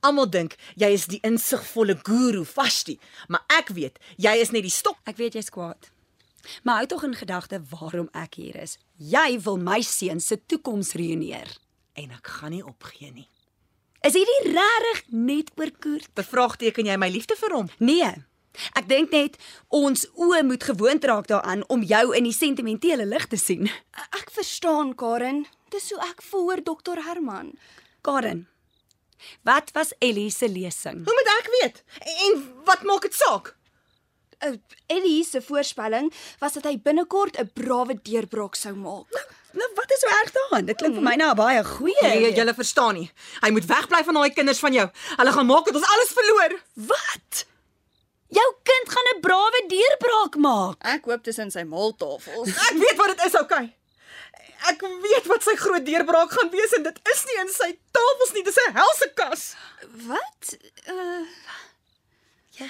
[0.00, 4.70] Almal dink jy is die insigvolle guru Vashti, maar ek weet jy is net die
[4.70, 4.98] stok.
[5.04, 5.90] Ek weet jy's kwaad.
[6.62, 8.78] Maar hou tog in gedagte waarom ek hier is.
[8.96, 11.58] Jy wil my seun se toekoms ruïneer.
[11.92, 13.28] En ek gaan nie opgee nie.
[14.00, 16.08] Is hierdie regtig net oor Koert?
[16.16, 17.66] Bevraagteken jy my liefde vir hom?
[17.84, 18.08] Nee.
[18.72, 19.36] Ek dink net
[19.76, 23.68] ons oë moet gewoond raak daaraan om jou in die sentimentele lig te sien.
[24.16, 25.44] Ek verstaan, Karen.
[25.70, 27.52] Dis hoe ek voel oor dokter Herman.
[28.00, 28.46] Karen.
[29.44, 31.04] Wat was Ellie se lesing?
[31.04, 31.82] Hoe moet ek weet?
[32.24, 33.52] En wat maak dit saak?
[34.40, 34.56] Uh,
[34.88, 36.08] Ellie se voorspelling
[36.40, 39.12] was dat hy binnekort 'n brawe deurbraak sou maak.
[39.52, 40.64] Nou wat is so erg daaraan?
[40.64, 42.02] Dit klink vir my nou 'n baie goeie.
[42.02, 43.10] Nee, jy verstaan nie.
[43.40, 44.88] Hy moet wegbly van daai kinders van jou.
[45.16, 46.60] Hulle gaan maak dat ons alles verloor.
[46.74, 47.46] Wat?
[48.28, 50.76] Jou kind gaan 'n brawe deurbraak maak.
[50.84, 52.48] Ek hoop dis in sy maaltafels.
[52.48, 53.76] Ek weet wat dit is, okay.
[54.68, 58.32] Ek weet wat sy groot deurbraak gaan wees en dit is nie in sy tafels
[58.32, 59.54] nie, dis 'n helse kas.
[60.06, 60.56] Wat?
[60.86, 61.26] Uh
[62.60, 62.68] Ja.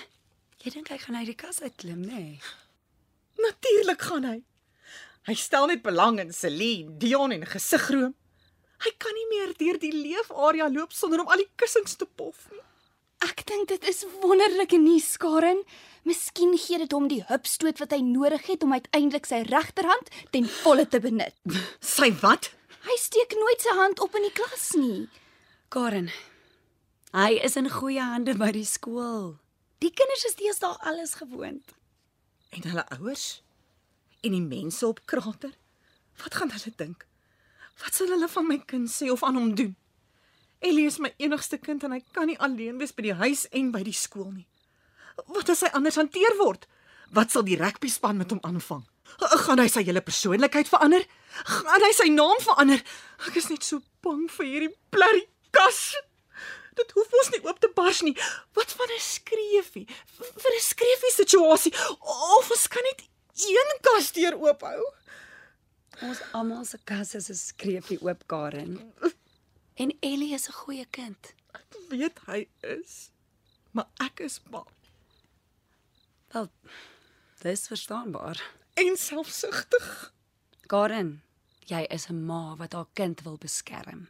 [0.62, 2.14] Jy dink hy gaan uit die kas uitklim, nê?
[2.14, 2.40] Nee?
[3.36, 4.42] Natuurlik gaan hy.
[5.28, 8.14] Hy stel net belang in Celine, Dion en gesigroom.
[8.80, 12.46] Hy kan nie meer deur die leefarea loop sonder om al die kussings te pof
[12.50, 12.62] nie.
[13.20, 15.58] ek dink dit is wonderlike nuus, Karen.
[16.08, 20.48] Miskien gee dit hom die hupstoot wat hy nodig het om uiteindelik sy regterhand ten
[20.62, 21.36] volle te benut.
[21.84, 22.48] Sy wat?
[22.88, 25.04] Hy steek nooit sy hand op in die klas nie.
[25.68, 26.08] Karen.
[27.12, 29.36] Hy is in goeie hande by die skool.
[29.84, 31.76] Die kinders is deesdae alles gewoond.
[32.56, 33.42] En hulle ouers?
[34.20, 35.52] En die mense op krater?
[36.22, 37.06] Wat gaan hulle dink?
[37.80, 39.76] Wat sal hulle van my kind sê of aan hom doen?
[40.60, 43.70] Ellie is my enigste kind en hy kan nie alleen wees by die huis en
[43.72, 44.46] by die skool nie.
[45.32, 46.66] Wat as hy anders hanteer word?
[47.16, 48.84] Wat sal die rugbyspan met hom aanvang?
[49.46, 51.06] Gaan hy sy hele persoonlikheid verander?
[51.48, 52.84] Gaan hy sy naam verander?
[53.26, 55.80] Ek is net so bang vir hierdie blerrie kas.
[56.78, 58.14] Dit hoef ons nie oop te bars nie.
[58.54, 59.88] Wat van 'n skreefie?
[60.16, 63.09] Vir 'n skreefie situasie of ons kan net
[63.48, 64.92] een kas deur oophou.
[66.02, 68.92] Ons almal se kas is 'n skreefie oop, Karen.
[69.74, 71.34] En Ellie is 'n goeie kind.
[71.52, 73.10] Ek weet hy is,
[73.72, 74.66] maar ek is bang
[76.32, 76.48] Wel,
[77.42, 78.38] dis verstaanbaar.
[78.74, 80.12] en selfsugtig.
[80.66, 81.22] Karen,
[81.66, 84.08] jy is 'n ma wat haar kind wil beskerm.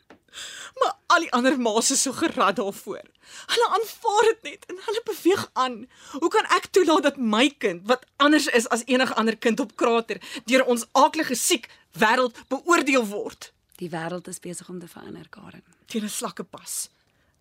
[0.80, 3.02] Maar al die ander ma's is so gerad daarvoor.
[3.46, 5.88] Hulle aanvaar dit net en hulle beweeg aan.
[6.18, 9.76] Hoe kan ek toelaat dat my kind, wat anders is as enige ander kind op
[9.76, 13.52] krater, deur ons aaklige siek wêreld beoordeel word?
[13.80, 15.62] Die wêreld is besig om te verander, Karen.
[15.90, 16.88] teen 'n slakkepas.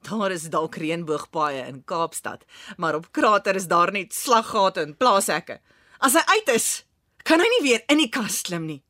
[0.02, 2.45] Daar is dalk reënboogpaaie in Kaapstad,
[2.78, 5.60] maar op krater is daar net slaggate en plaashekke.
[5.99, 6.86] As hy uit is,
[7.23, 8.82] kan hy nie weer in die kas klim nie.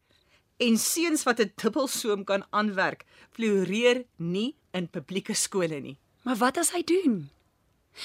[0.60, 5.98] En seuns wat 'n dubbelsoom kan aanwerk, floreer nie in publieke skole nie.
[6.22, 7.30] Maar wat as hy doen?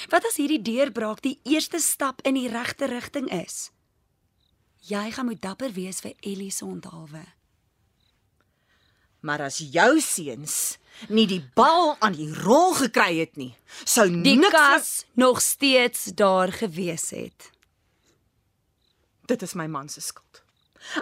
[0.09, 3.71] Wat as hierdie deurbraak die eerste stap in die regte rigting is?
[4.85, 7.25] Jy gaan moet dapper wees vir Ellie se onthaalwe.
[9.25, 14.37] Maar as jou seuns nie die bal aan die rol gekry het nie, sou Die
[14.37, 17.51] niks kas nog steeds daar gewees het.
[19.27, 20.44] Dit is my man se skuld.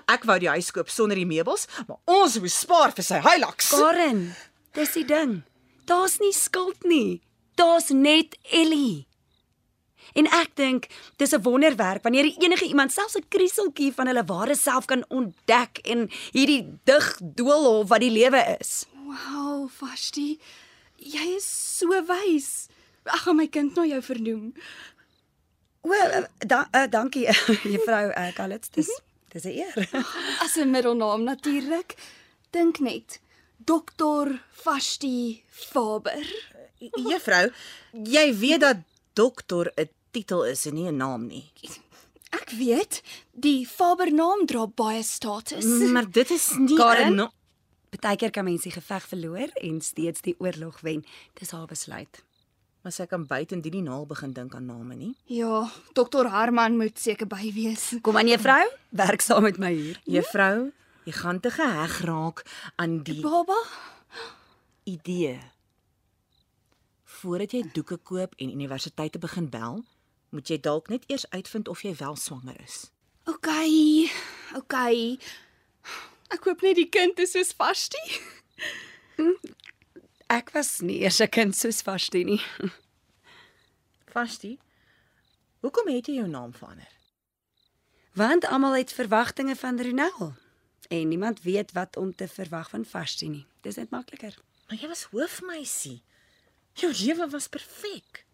[0.06, 3.70] Ek wou die huis koop sonder die meubels, maar ons moes spaar vir sy Hilux.
[3.70, 4.34] Karen,
[4.74, 5.42] dis die ding.
[5.90, 7.22] Daar's nie skuld nie.
[7.58, 9.06] Daar's net Ellie.
[10.18, 14.54] En ek dink dis 'n wonderwerk wanneer enige iemand selfs 'n krieseltjie van hulle ware
[14.54, 18.86] self kan ontdek en hierdie dig doolhof wat die lewe is.
[19.06, 20.40] Wow, Vashti.
[20.96, 22.68] Jy is so wys.
[23.04, 24.54] Gaan my kind na jou vernoem.
[25.82, 27.26] Wel, uh, da, uh, dankie
[27.72, 28.68] juffrou uh, Kalitz.
[28.70, 28.90] Dis
[29.32, 29.88] dis 'n eer.
[30.44, 31.96] As 'n middelnaam natuurlik.
[32.50, 33.20] Dink net.
[33.64, 36.24] Dokter Vashti Faber.
[36.78, 37.50] Juffrou,
[37.92, 38.76] jy weet dat
[39.14, 41.50] dokter 'n titel is en nie 'n naam nie.
[42.32, 45.64] Ek weet, die Faber naam dra baie status.
[45.64, 47.12] Maar dit is nie Karen?
[47.12, 47.32] 'n na-
[47.92, 51.04] Partykeer kan mense geveg verloor en steeds die oorlog wen.
[51.34, 52.22] Dis haar besluit.
[52.82, 55.12] Maar sy kan buite in die naal begin dink aan name nie.
[55.30, 57.92] Ja, dokter Herman moet seker by wees.
[58.02, 60.00] Kom aan juffrou, werk saam met my hier.
[60.04, 60.72] Juffrou,
[61.06, 62.42] jy gaan te geheg raak
[62.82, 63.60] aan die Baba,
[64.82, 65.38] idee.
[67.22, 69.84] Voordat jy doeke koop en universiteite begin bel,
[70.34, 72.88] moet jy dalk net eers uitvind of jy wel swanger is.
[73.30, 73.46] OK.
[74.58, 74.76] OK.
[76.34, 78.02] Ek hoop net die kind is soos Vashti.
[80.32, 82.40] Ek was nie eers 'n kind soos Vashti nie.
[84.14, 84.58] Vastie.
[85.60, 86.88] Hoekom het jy jou naam verander?
[88.16, 90.32] Want almal het verwagtinge van Ronel
[90.88, 93.46] en niemand weet wat om te verwag van Vashti nie.
[93.60, 94.38] Dis net makliker.
[94.68, 96.02] Maar jy was hoofmeisie.
[96.72, 98.24] Jou lewe was perfek.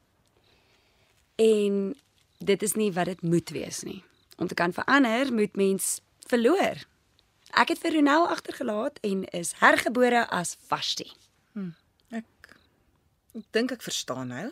[1.34, 1.96] En
[2.38, 4.04] dit is nie wat dit moet wees nie.
[4.37, 6.87] Om te kan verander, moet mens verloor.
[7.50, 11.11] Ek het vir Ronel agtergelaat en is hergebore as Vashti.
[13.38, 14.46] Ek dink ek verstaan nou.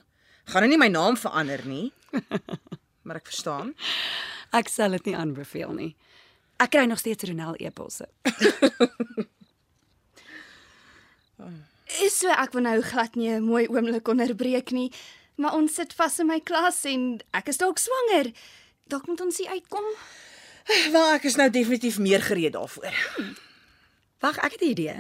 [0.47, 1.91] Gaan nou nie my naam verander nie.
[3.07, 3.73] Maar ek verstaan.
[4.55, 5.93] Ek sal dit nie aanbeveel nie.
[6.63, 8.09] Ek kry nog steeds Ronel e-posse.
[12.03, 14.91] Is so ek wil nou glad nie 'n mooi oomblik onderbreek nie,
[15.39, 18.33] maar ons sit vas in my klas en ek is dalk swanger.
[18.91, 19.87] Dalk moet ons hier uitkom.
[20.95, 22.95] Wel, ek is nou definitief meer gereed daarvoor.
[24.19, 24.99] Wag, ek het 'n idee.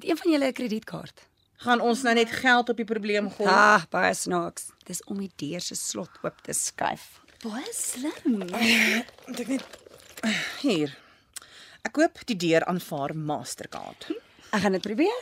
[0.00, 1.28] Het een van julle 'n kredietkaart?
[1.58, 3.48] Gaan ons nou net geld op die probleem gooi?
[3.50, 4.68] Ah, baie snaaks.
[4.86, 7.08] Dis om die deur se slot oop te skuif.
[7.42, 8.44] Baie slim.
[8.44, 9.66] Moet ek net
[10.62, 10.94] hier.
[11.82, 14.06] Ek koop die deur aanvaar Mastercard.
[14.54, 15.18] Ek gaan dit probeer.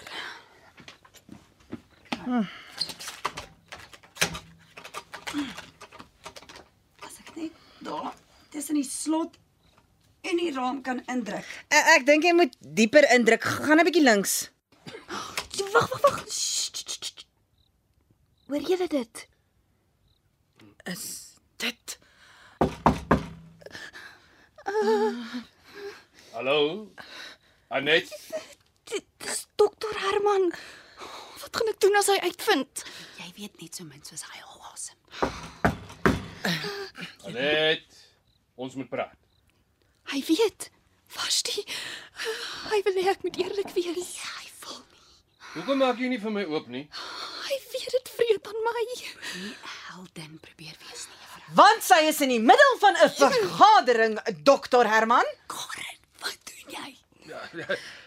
[7.04, 7.52] As ek net
[7.86, 8.12] daar
[8.52, 9.36] tussen die slot
[10.26, 11.46] en die raam kan indruk.
[11.70, 13.44] Ek, ek dink jy moet dieper indruk.
[13.66, 14.36] Gaan 'n bietjie links.
[15.56, 16.24] Wag, wag, wag.
[18.46, 19.28] Hoor jy dit?
[20.84, 21.04] Is
[21.56, 21.98] dit
[26.32, 26.92] Hallo.
[27.68, 28.10] Anet,
[28.84, 30.52] Dit is dokter Herman.
[31.40, 32.84] Wat gaan ek doen as hy uitvind?
[33.22, 34.98] Jy weet net so min soos hy al asem.
[37.30, 37.86] Anet.
[38.54, 39.16] Ons moet praat.
[40.12, 40.70] Hy weet.
[41.16, 41.64] Vashti.
[42.70, 44.18] Hy wil hê ek moet eerlik wees.
[44.20, 44.45] Ja.
[45.56, 46.82] Hoekom maak jy nie vir my oop nie?
[47.46, 48.82] Hy weet dit vreet aan my.
[49.64, 51.54] Helden probeer wees nie, juffrou.
[51.60, 55.24] Want sy is in die middel van 'n vergadering, dokter Herman.
[55.48, 56.90] Karen, wat doen jy?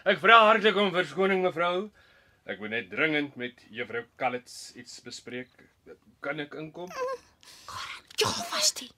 [0.04, 1.90] Ek vra hartlik om verskoning mevrou.
[2.46, 5.50] Ek moet net dringend met juffrou Kallits iets bespreek.
[6.20, 6.88] Kan ek inkom?
[8.20, 8.90] Ja, Vashti.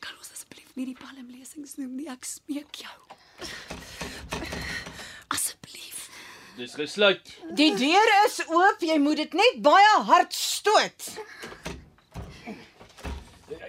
[0.00, 2.98] Kan ons asseblief nie die palmlesings noem nie, ek smeek jou.
[6.56, 7.20] Dis gesluit.
[7.54, 11.08] Die deur is oop, jy moet dit net baie hard stoot.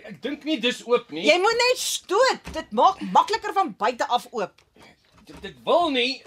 [0.08, 1.26] Ek, dink nie dis oop nie.
[1.28, 2.48] Jy moet net stoot.
[2.56, 4.64] Dit maak makliker van buite af oop.
[5.28, 6.24] dit, dit wil nie.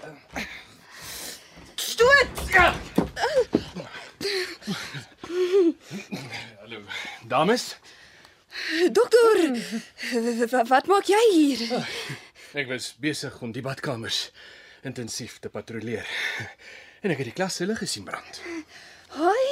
[1.81, 2.45] Stoot.
[2.53, 2.67] Ja.
[6.61, 6.83] Hallo,
[7.25, 7.71] dames.
[8.93, 9.57] Dokter,
[10.69, 11.67] wat maak jy hier?
[12.53, 14.27] Ek was besig om die badkamers
[14.87, 16.07] intensief te patrolleer.
[17.01, 18.41] En ek het die klas hulle gesien brand.
[19.15, 19.45] Hoi.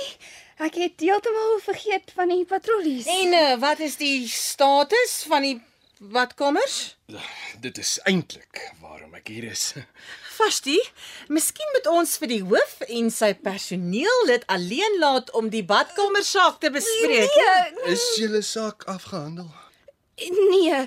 [0.61, 3.07] Ek het heeltemal vergeet van die patrollies.
[3.09, 5.55] En uh, wat is die status van die
[5.97, 6.75] badkamers?
[7.63, 9.63] Dit is eintlik waarom ek hier is.
[10.38, 10.77] Vashti,
[11.34, 16.61] miskien moet ons vir die hoof en sy personeel dit alleen laat om die badkamersaak
[16.61, 17.34] te bespreek.
[17.34, 19.49] Nee, Is julle saak afgehandel?
[20.53, 20.86] nee.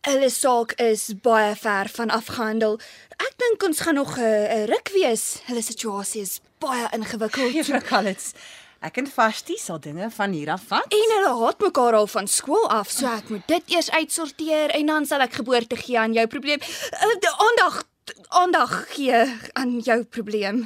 [0.00, 2.78] Hulle saak is baie ver van afgehandel.
[3.20, 5.42] Ek dink ons gaan nog 'n uh, ruk wees.
[5.44, 7.52] Hulle situasie is baie ingewikkeld.
[7.56, 8.32] Juffrou Kallits,
[8.80, 10.88] ek en Vashti sal dinge van hier af vat.
[10.88, 14.86] En hulle haat mekaar al van skool af, so ek moet dit eers uitsorteer en
[14.86, 16.60] dan sal ek geboorte gee aan jou probleem.
[16.96, 17.84] Uh, de aandag
[18.28, 19.20] aandag gee
[19.52, 20.64] aan jou probleem.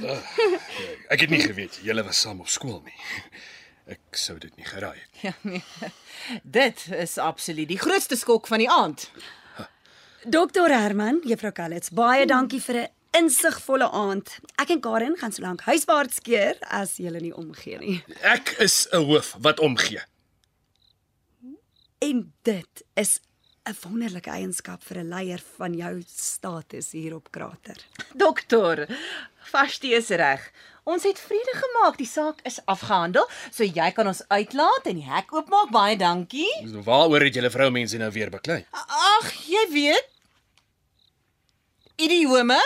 [1.11, 3.01] Ek het nie geweet julle was saam op skool nie.
[3.87, 5.23] Ek sou dit nie geraai het.
[5.23, 5.63] Ja, nee.
[6.43, 9.11] Dit is absoluut die grootste skok van die aand.
[10.25, 14.39] Dokter Herman, juffrou Kallits, baie dankie vir 'n insigvolle aand.
[14.57, 18.05] Ek en Karen gaan solank huiswaarts keer as jy nie omgee nie.
[18.23, 20.01] Ek is 'n hoof wat omgee.
[22.01, 23.21] En dit is
[23.69, 27.77] 'n wonderlike eienskap vir 'n leier van jou status hier op krater.
[28.15, 28.89] Dokter,
[29.53, 30.51] Vashti is reg.
[30.85, 31.97] Ons het vrede gemaak.
[31.97, 35.71] Die saak is afgehandel, so jy kan ons uitlaat en die hek oopmaak.
[35.73, 36.51] Baie dankie.
[36.85, 38.65] Waaroor het julle vroumense nou weer beklei?
[38.73, 40.11] Ag, jy weet.
[41.97, 42.61] Idiome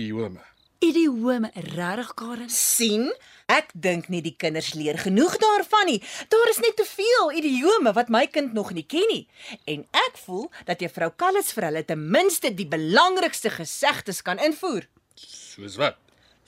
[0.00, 0.40] Idiome.
[0.78, 2.50] Idiome, regtig Karen?
[2.50, 3.10] sien.
[3.50, 5.98] Ek dink nie die kinders leer genoeg daarvan nie.
[6.32, 9.24] Daar is net te veel idiome wat my kind nog nie ken nie.
[9.66, 14.86] En ek voel dat juffrou Kallis vir hulle ten minste die belangrikste gesegdes kan invoer.
[15.18, 15.98] Soos wat?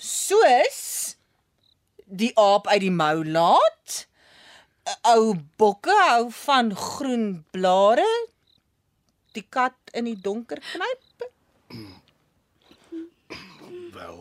[0.02, 0.80] Soos
[2.06, 4.06] die aap uit die mou laat.
[4.82, 8.08] 'n Ou bokke hou van groen blare.
[9.32, 11.30] Die kat in die donker knyp.
[13.94, 14.18] Wel.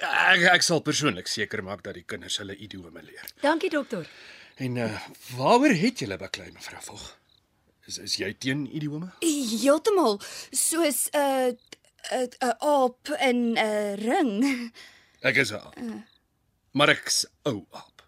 [0.00, 3.28] Ek ek sal persoonlik seker maak dat die kinders hulle idiome leer.
[3.44, 4.08] Dankie dokter.
[4.56, 7.06] En uh waaroor het julle beklei mevrou Vog?
[7.86, 9.12] Is is jy teen idiome?
[9.20, 10.16] Heeltemal
[10.50, 11.52] soos 'n uh,
[12.10, 14.72] 'n 'n aap in 'n uh, ring.
[15.20, 15.76] Ek is 'n aap.
[16.70, 18.02] Maar ek's ou aap.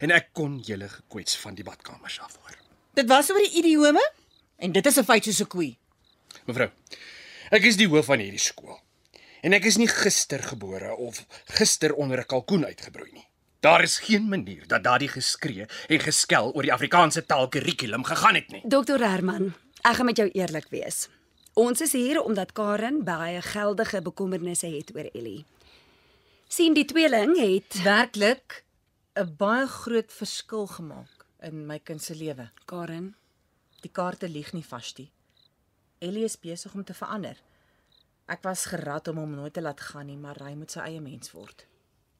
[0.00, 2.56] En ek kon julle gekwets van die badkamers af hoor.
[2.94, 4.02] Dit was oor die idiome
[4.56, 5.78] en dit is 'n feit soos 'n koei.
[6.46, 6.70] Mevrou,
[7.50, 8.80] ek is die hoof van hierdie skool.
[9.42, 13.28] En ek is nie gister gebore of gister onder 'n kalkoen uitgebroei nie.
[13.60, 18.50] Daar is geen manier dat daardie geskree en geskel oor die Afrikaanse taalkurrikulum gegaan het
[18.50, 18.62] nie.
[18.64, 21.08] Dokter Herman, ek gaan met jou eerlik wees.
[21.56, 25.44] Ons is hier omdat Karen baie geldige bekommernisse het oor Ellie.
[26.48, 28.64] sien die tweeling het werklik
[29.16, 32.50] 'n baie groot verskil gemaak in my kind se lewe.
[32.64, 33.14] Karen,
[33.80, 35.10] Die kaarte lieg nie vastie.
[35.98, 37.36] Ellie is besig om te verander.
[38.26, 41.00] Ek was gerad om hom nooit te laat gaan nie, maar hy moet sy eie
[41.00, 41.66] mens word.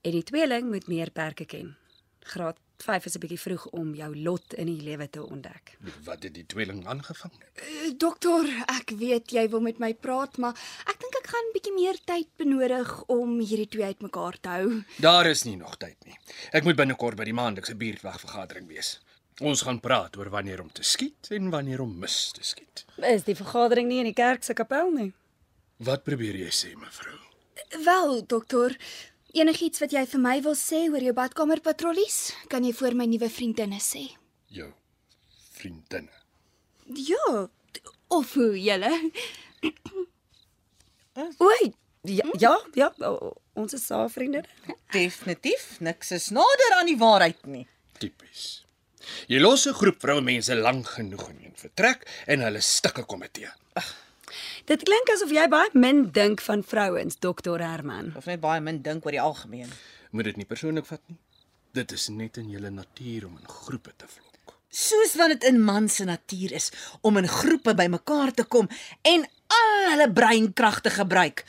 [0.02, 1.76] en die tweeling moet meer perke ken.
[2.20, 5.76] Graad 5 is 'n bietjie vroeg om jou lot in die lewe te ontdek.
[6.04, 7.32] Wat het die tweeling aangevang?
[7.32, 10.54] Uh, dokter, ek weet jy wil met my praat, maar
[10.86, 14.84] ek dink ek gaan bietjie meer tyd benodig om hierdie twee uitmekaar te hou.
[14.98, 16.18] Daar is nie nog tyd nie.
[16.52, 19.00] Ek moet binnekort by die maandelikse buurtwagvergadering wees.
[19.40, 22.84] Ons gaan praat oor wanneer om te skiet en wanneer om mis te skiet.
[22.96, 25.12] Is die vergadering nie in die kerk se kapel nie?
[25.76, 27.18] Wat probeer jy sê, mevrou?
[27.84, 28.76] Wel, dokter,
[29.36, 32.18] enigiets wat jy vir my wil sê oor jou badkamerpatrollies,
[32.52, 34.06] kan jy vir my nuwe vriendinne sê.
[34.52, 34.70] Jou
[35.56, 36.12] vriendinne.
[36.86, 37.48] Ja,
[38.14, 38.92] of hoe julle?
[41.42, 41.72] Oei,
[42.12, 42.90] ja, ja, ja,
[43.56, 44.44] ons is saam vriende.
[44.94, 47.66] Definitief, niks is nader aan die waarheid nie.
[47.98, 48.64] Tipies.
[49.30, 53.50] Jy los 'n groep vroumense lank genoeg in een vertrek en hulle stikke komitee.
[54.66, 58.12] Dit klink asof jy baie min dink van vrouens, dokter Herman.
[58.18, 59.70] Of net baie min dink oor die algemeen.
[60.10, 61.18] Moet dit nie persoonlik vat nie.
[61.76, 64.56] Dit is net in julle natuur om in groepe te vlok.
[64.72, 66.70] Soos wat dit in man se natuur is
[67.00, 68.68] om in groepe bymekaar te kom
[69.02, 71.44] en al hulle breinkrag te gebruik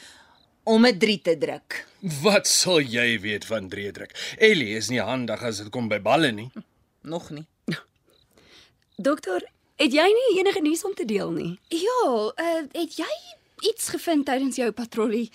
[0.63, 1.86] om 'n 3 te druk.
[2.21, 4.11] Wat sal jy weet van dreedruk?
[4.38, 6.51] Ellie is nie handig as dit kom by balle nie.
[7.01, 7.47] Nog nie.
[8.97, 9.41] Dokter,
[9.78, 11.53] het jy nie enige nuus om te deel nie?
[11.73, 13.09] Ja, uh, het jy
[13.69, 15.28] iets gevind tydens jou patrollie?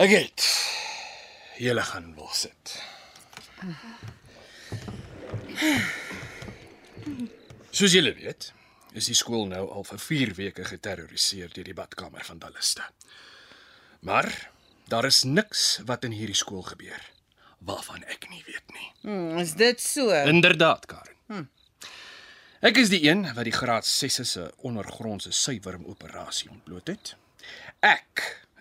[0.00, 0.46] Ek het.
[1.60, 2.76] Julle gaan wil sit.
[7.72, 8.50] Soos julle weet,
[8.92, 12.84] is die skool nou al vir 4 weke geterroriseer deur die badkamer van Dalliste.
[14.04, 14.28] Maar
[14.92, 17.08] daar is niks wat in hierdie skool gebeur
[17.62, 18.88] waarvan ek nie weet nie.
[19.06, 20.10] Hmm, is dit so?
[20.10, 21.14] Inderdaad, Karen.
[22.62, 27.16] Ek is die een wat die graad 6 se ondergrondse suiwerm operasie ontbloot het.
[27.82, 28.20] Ek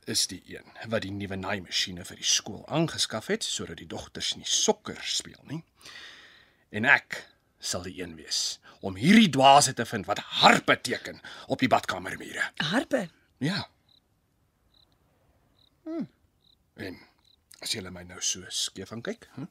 [0.10, 4.32] is die een wat die nuwe naaimasjiene vir die skool aangeskaf het sodat die dogters
[4.40, 5.60] nie sokker speel nie.
[6.74, 7.20] En ek
[7.62, 12.48] sal die een wees om hierdie dwaase te vind wat harpe teken op die badkamermure.
[12.72, 13.04] Harpe.
[13.38, 13.68] Ja.
[15.86, 16.08] Hm.
[16.90, 16.98] En
[17.62, 19.46] as jy my nou so skeef aan kyk, hm?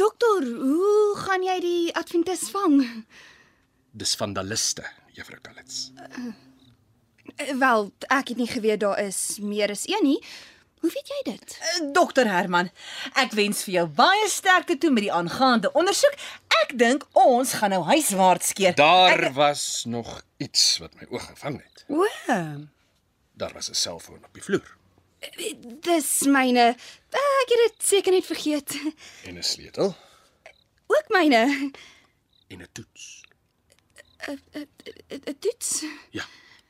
[0.00, 2.80] Dokter, hoe gaan jy die adventus vang?
[3.92, 5.90] Dis vandaliste, juffrou Kalitz.
[5.96, 6.32] Uh,
[7.58, 10.18] Wel, ek het nie geweet daar is meer as een nie.
[10.82, 11.58] Hoe weet jy dit?
[11.94, 12.70] Dokter Herman,
[13.14, 16.16] ek wens vir jou baie sterkte toe met die aangaande ondersoek.
[16.64, 18.74] Ek dink ons gaan nou huiswaarts keer.
[18.74, 19.34] Daar ek...
[19.38, 20.10] was nog
[20.42, 21.84] iets wat my oog gevang het.
[21.88, 22.02] O.
[23.38, 24.76] Daar was 'n selfoon op die vloer
[25.86, 26.74] Dis myne.
[27.14, 28.74] Ek het dit seker net vergeet.
[29.24, 29.94] en 'n sleutel
[30.86, 31.70] Ook myne.
[32.48, 33.21] en 'n toets.
[34.28, 35.84] 'n Toets.
[36.10, 36.24] Ja,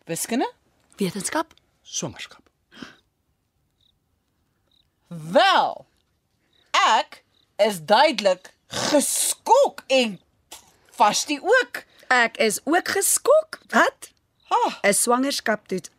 [0.05, 0.53] Wiskunde?
[0.97, 1.55] Wetenskap.
[1.83, 2.41] swangerskap.
[5.09, 5.87] Wel.
[6.71, 7.25] Ek
[7.57, 10.21] is duidelik geskok en
[10.91, 11.85] vastie ook.
[12.09, 13.59] Ek is ook geskok.
[13.69, 14.11] Wat?
[14.49, 15.91] Ah, 'n Swangerskap doet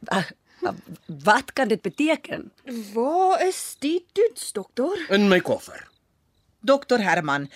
[1.05, 2.51] Wat kan dit beteken?
[2.93, 5.05] Waar is die toets, dokter?
[5.09, 5.87] In my koffer.
[6.59, 7.49] Dokter Herman,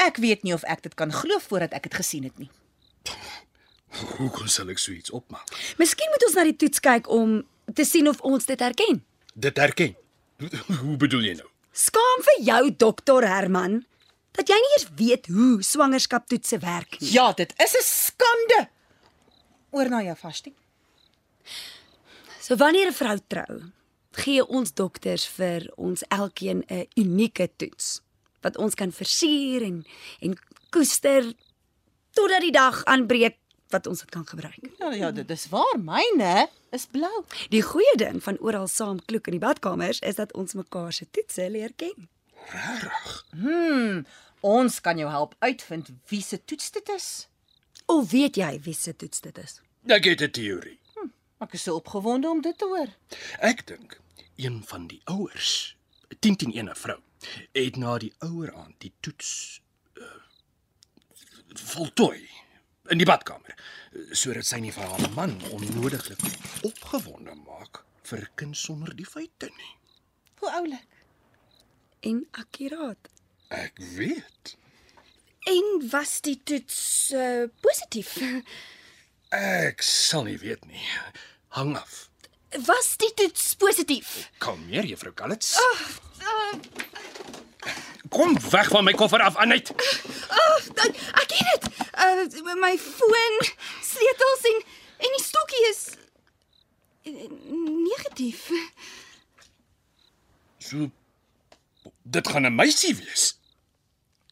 [0.00, 2.50] ek weet nie of ek dit kan glo voordat ek dit gesien het nie.
[3.94, 5.50] Hoe kon sal ek so iets opmaak?
[5.78, 7.42] Miskien moet ons na die toets kyk om
[7.74, 9.02] te sien of ons dit herken.
[9.34, 9.94] Dit herken.
[10.82, 11.48] Hoe bedoel jy nou?
[11.74, 13.80] Skaam vir jou, dokter Herman,
[14.34, 17.12] dat jy nie eers weet hoe swangerskaptoetse werk nie.
[17.14, 18.68] Ja, dit is 'n skande.
[19.70, 20.54] Oor na jou vasting.
[22.40, 23.62] So wanneer 'n vrou trou,
[24.12, 28.00] gee ons dokters vir ons elkeen 'n unieke toets
[28.42, 29.84] wat ons kan versier en
[30.20, 30.36] en
[30.70, 31.32] koester
[32.12, 33.36] totdat die dag aanbreek
[33.68, 34.58] wat ons dit kan gebruik.
[34.78, 35.78] Ja, ja, dit is waar.
[35.78, 37.24] Myne is blou.
[37.50, 41.06] Die goeie ding van oral saam kloek in die badkamers is dat ons mekaar se
[41.10, 42.08] toetse leer ken.
[42.52, 43.26] Regtig?
[43.30, 44.06] Hmm,
[44.40, 47.28] ons kan jou help uitvind wie se toets dit is.
[47.86, 49.60] Of weet jy wie se toets dit is?
[49.86, 50.78] Ek het 'n teorie.
[51.40, 52.88] Ek is so opgewonde om dit te hoor.
[53.38, 54.00] Ek dink
[54.36, 55.76] een van die ouers,
[56.08, 57.00] 'n 10 teen 1 vrou,
[57.52, 59.60] het na die ouer aan die toets
[59.94, 60.04] uh,
[61.54, 62.28] voltooi
[62.92, 63.54] in die badkamer
[64.12, 66.20] sodat sy nie vir haar man onnodiglik
[66.66, 69.72] opgewonde maak vir 'n kind sonder die feite nie.
[70.40, 70.90] Hoe oulik.
[72.00, 73.08] En akkuraat.
[73.48, 74.56] Ek weet.
[75.48, 78.16] En was die toets uh, positief?
[79.30, 80.84] Ek sal nie weet nie.
[81.48, 82.10] Hang af.
[82.66, 84.30] Was die toets positief?
[84.38, 85.56] Kalmeer juffrou Kalitz.
[88.08, 89.70] Kom weg van my koffer af, Anet.
[90.30, 90.56] Oh,
[91.20, 91.68] ek het dit.
[91.94, 93.38] Uh, my foon,
[93.82, 94.58] sleutels en
[95.04, 95.80] en die stokkie is
[97.02, 97.30] uh,
[97.84, 98.50] negatief.
[100.58, 100.90] So
[102.02, 103.38] dit gaan 'n meisie wees.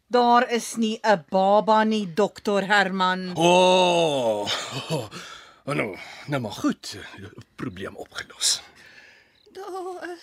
[0.07, 3.33] Daar is nie 'n baba nie, dokter Herman.
[3.35, 3.43] O.
[3.43, 4.51] Oh,
[5.67, 6.97] oh, nou, nou maar goed.
[7.55, 8.61] Probleem opgelos.
[9.53, 10.19] Daar uh,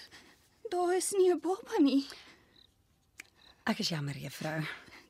[0.69, 2.07] daar is nie 'n baba nie.
[3.69, 4.63] Ek is jammer, juffrou.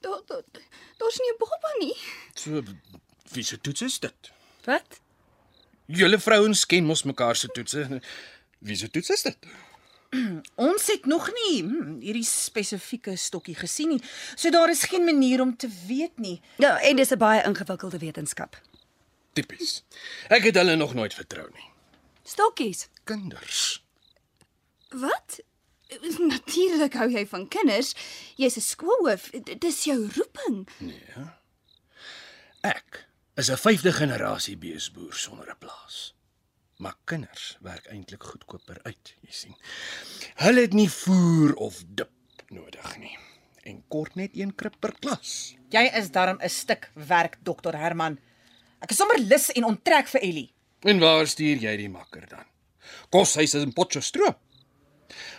[0.03, 0.43] Daar daar
[0.97, 1.95] daar's nie 'n baba nie.
[2.33, 2.63] So
[3.31, 4.31] wie se toets is dit?
[4.63, 4.99] Wat?
[5.85, 8.01] Julle vrouens ken mos mekaar se toetse.
[8.59, 9.37] Wie se toets is dit?
[10.55, 14.01] Ons het nog nie hmm, hierdie spesifieke stokkie gesien nie.
[14.35, 16.41] So daar is geen manier om te weet nie.
[16.57, 18.61] Ja, en dis 'n baie ingewikkelde wetenskap.
[19.33, 19.83] Tipies.
[20.27, 21.69] Ek het hulle nog nooit vertrou nie.
[22.23, 22.87] Stokkies.
[23.03, 23.83] Kinders.
[24.89, 25.39] Wat?
[26.19, 27.93] Natuurlik hou jy van kinders.
[28.37, 29.29] Jy's 'n skoolhoof.
[29.31, 30.67] D- Dis jou roeping.
[30.77, 31.25] Nee.
[32.63, 36.13] Ek is 'n vyfde generasie beesboer sonder 'n plaas.
[36.77, 39.55] Maar kinders werk eintlik goedkoper uit, jy sien.
[40.35, 42.11] Hulle het nie voer of dip
[42.49, 43.17] nodig nie
[43.63, 45.55] en kort net een krip per klas.
[45.69, 48.19] Jy is darm 'n stuk werk, dokter Herman.
[48.81, 50.53] Ek is sommer lus en onttrek vir Ellie.
[50.81, 52.45] En waar stuur jy die makker dan?
[53.09, 54.35] Koshuis is 'n Potchefstroom.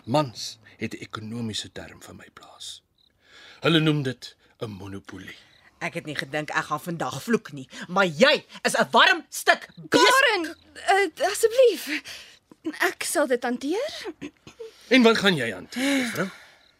[0.04, 2.82] Mans het 'n ekonomiese term vir my plaas.
[3.60, 5.36] Hulle noem dit 'n monopolie.
[5.80, 9.68] Ek het nie gedink ek gaan vandag vloek nie, maar jy is 'n warm stuk
[9.76, 10.02] bees.
[10.02, 12.02] Karen, uh, asseblief.
[12.80, 14.06] Ek sal dit hanteer
[14.88, 16.28] En wat gaan jy aan, juffrou?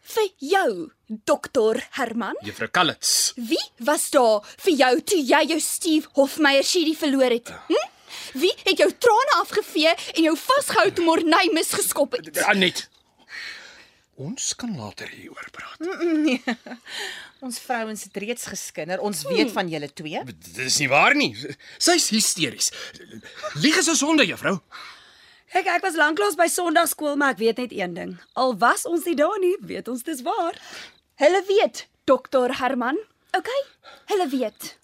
[0.02, 2.36] vir jou, dokter Herman.
[2.42, 3.32] Juffrou Kallits.
[3.36, 7.48] Wie was daar vir jou toe jy jou Steve Hofmeyer Shiri verloor het?
[7.68, 7.89] Hm?
[8.32, 12.42] Wie het jou trane afgevee en jou vasgehou toe Morney misgeskop het?
[12.50, 12.88] Anet.
[14.20, 15.80] Ons kan later hieroor praat.
[17.44, 19.00] Ons vrouens het reeds geskinder.
[19.00, 20.20] Ons weet van julle twee.
[20.54, 21.32] Dis nie waar nie.
[21.80, 22.68] Sy's hysteries.
[23.54, 24.58] Lieg is 'n sonde, juffrou.
[25.50, 28.12] Kyk, ek was lanklaas by Sondagskool, maar ek weet net een ding.
[28.38, 30.54] Al was ons nie daar nie, weet ons dis waar.
[31.16, 32.98] Hulle weet, dokter Herman.
[33.32, 33.48] OK?
[34.12, 34.76] Hulle weet.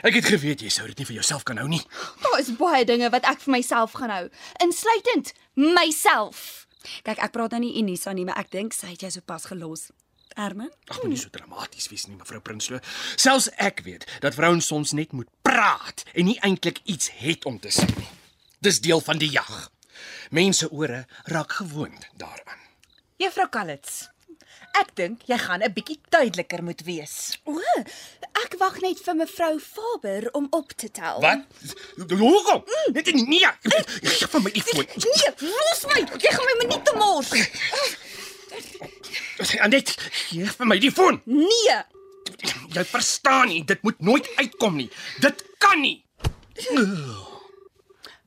[0.00, 1.82] Ek het geweet jy sou dit nie vir jouself kan hou nie.
[2.24, 4.26] Daar is baie dinge wat ek vir myself gaan hou,
[4.64, 6.66] insluitend myself.
[7.04, 9.90] Kyk, ek praat nou nie Unisa nie, maar ek dink sy het jou sopas gelos.
[10.38, 10.70] Herman?
[10.88, 12.80] Ag, moenie so dramaties wees nie, mevrou Prinsloo.
[13.20, 17.58] Selfs ek weet dat vrouens soms net moet praat en nie eintlik iets het om
[17.60, 18.08] te sê nie.
[18.64, 19.68] Dis deel van die jag.
[20.30, 22.62] Mense ore raak gewoond daaraan.
[23.20, 24.06] Juffrou Kallits.
[24.78, 27.38] Ek dink jy gaan 'n bietjie duideliker moet wees.
[27.44, 27.58] O,
[28.44, 31.20] ek wag net vir mevrou Faber om op te tel.
[31.20, 31.44] Wat?
[31.96, 32.64] Hoekom?
[32.92, 33.50] Nee, nee, nee.
[34.02, 34.86] Gee vir my die foon.
[34.86, 36.00] Nee, los my.
[36.18, 37.30] Jy gaan my minute mors.
[39.60, 39.94] Anet,
[40.30, 41.20] gee vir my die foon.
[41.24, 41.80] Nee.
[42.70, 44.90] Jy verstaan nie, dit moet nooit uitkom nie.
[45.20, 46.04] Dit kan nie.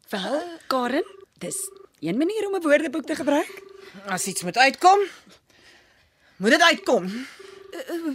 [0.09, 1.05] Wel, Karen,
[1.39, 1.57] dis
[1.99, 3.61] een manier om 'n woordeboek te gebruik.
[4.05, 4.99] As iets moet uitkom,
[6.43, 7.05] moet dit uitkom.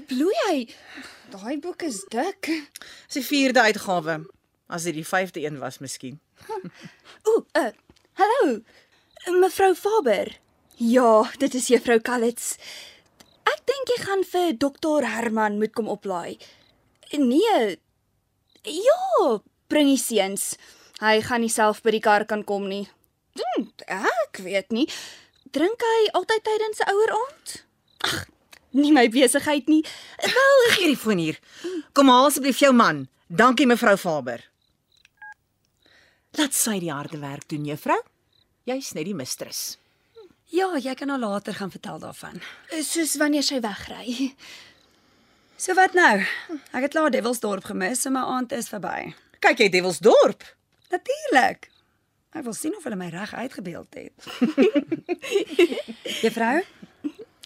[0.07, 0.57] Bloei hy.
[1.33, 2.51] Daai boek is dik.
[3.09, 4.19] Dis die 4de uitgawe.
[4.69, 6.19] As dit die 5de een was miskien.
[7.29, 7.71] Ooh, uh,
[8.21, 8.59] hallo.
[9.41, 10.35] Mevrou Faber.
[10.77, 12.59] Ja, dit is juffrou Kallits.
[13.49, 16.37] Ek dink jy gaan vir dokter Herman moet kom oplaai.
[17.17, 17.79] Nee.
[18.69, 19.39] Ja,
[19.73, 20.59] bring die seuns.
[21.01, 22.85] Hy gaan nie self by die kar kan kom nie.
[23.41, 24.85] Hm, ek weet nie.
[25.57, 27.57] Drink hy altyd tydens 'n ouer aand?
[28.07, 28.27] Ag,
[28.79, 29.83] nie my besigheid nie.
[30.23, 31.39] Wel, Gee die foon hier.
[31.97, 33.07] Kom haal asseblief jou man.
[33.29, 34.45] Dankie mevrou Faber.
[36.39, 37.99] Laat sy die harde werk doen, juffrou.
[38.69, 39.79] Jy's net die mistress.
[40.53, 42.39] Ja, jy kan nou later gaan vertel daarvan.
[42.85, 44.35] soos wanneer sy wegry.
[45.59, 46.21] So wat nou?
[46.71, 49.11] Ek het klaar Devilsdorp gemis, so my aand is verby.
[49.43, 50.45] Kyk jy Devilsdorp.
[50.93, 51.69] Natuurlik.
[52.37, 54.29] Ek wil sien of hulle my reg uitgebeeld het.
[56.23, 56.61] Juffrou,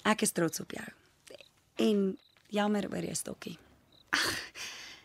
[0.05, 0.88] ek is trots op jou.
[1.76, 3.59] En jammer oor jou stokkie.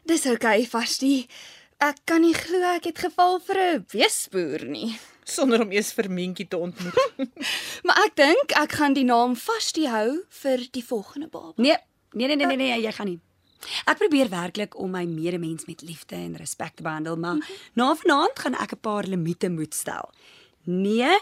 [0.08, 1.28] Dis oukei, okay, Vastie.
[1.78, 4.98] Ek kan nie glo ek het geval vir 'n weesboer nie.
[5.28, 6.98] sonder om eers vir Mientjie te ontmoet.
[7.86, 11.54] Maar ek dink ek gaan die naam Vastie hou vir die volgende baba.
[11.56, 11.78] Nee,
[12.14, 13.20] nee nee nee nee, nee jy gaan nie.
[13.90, 17.42] Ek probeer werklik om my medemens met liefde en respek te behandel, maar
[17.74, 20.12] na vanaand gaan ek 'n paar limite moet stel.
[20.64, 21.18] Nee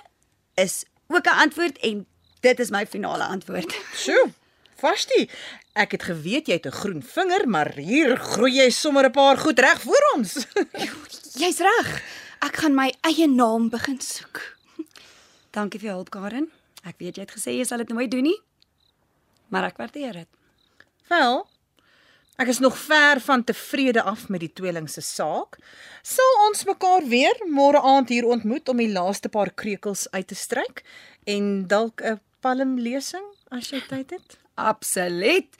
[0.55, 2.05] is ook 'n antwoord en
[2.45, 3.73] dit is my finale antwoord.
[4.03, 4.29] Sjoe.
[4.75, 5.29] Vastie,
[5.79, 9.37] ek het geweet jy het 'n groen vinger, maar hier groei jy sommer 'n paar
[9.37, 10.45] goed reg voor ons.
[11.41, 11.89] Jy's reg.
[12.45, 14.57] Ek gaan my eie naam begin soek.
[15.55, 16.51] Dankie vir jou hulp, Karen.
[16.83, 18.39] Ek weet jy het gesê jy sal dit nooit doen nie,
[19.49, 20.29] maar ek waardeer dit.
[21.09, 21.47] Wel,
[22.37, 25.57] ek is nog ver van tevrede af met die tweeling se saak.
[26.03, 30.35] Sal ons mekaar weer môre aand hier ontmoet om die laaste paar krekels uit te
[30.35, 30.83] stryk
[31.25, 34.37] en dalk 'n palmlesing as jy tyd het?
[34.61, 35.57] Absoluut.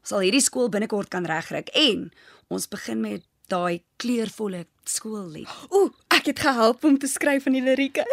[0.00, 2.08] Ons sal hierdie skool binnekort kan regryk en
[2.52, 5.50] ons begin met daai kleurvolle skoollied.
[5.74, 8.06] Ooh, ek het gehelp om te skryf van die lirieke.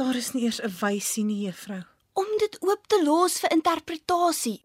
[0.00, 1.82] Daar is nie eers 'n wysie nie, juffrou.
[2.14, 4.60] Om dit oop te los vir interpretasie.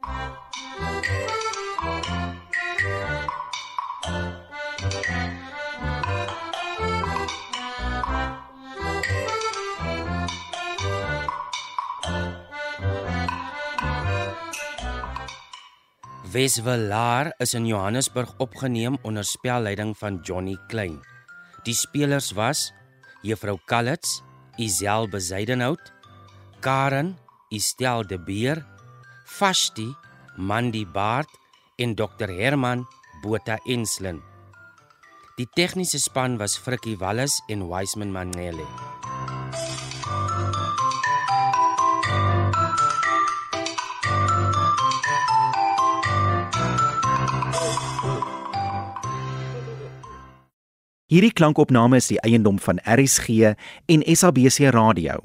[16.36, 20.98] Weswelaar is in Johannesburg opgeneem onder spelleiding van Johnny Klein.
[21.64, 22.74] Die spelers was
[23.24, 24.22] Juffrou Kallits,
[24.60, 25.94] Isel Bezuidenhout,
[26.60, 27.16] Karen,
[27.50, 28.66] Estel de Beer,
[29.24, 29.88] Fasti,
[30.36, 31.32] Mandy Baard
[31.80, 32.84] en Dr Herman
[33.24, 34.20] Botha Enslin.
[35.38, 38.68] Die tegniese span was Frikkie Wallis en Wiseman Manele.
[51.16, 53.54] Hierdie klankopname is die eiendom van RSG
[53.88, 55.22] en SABC Radio.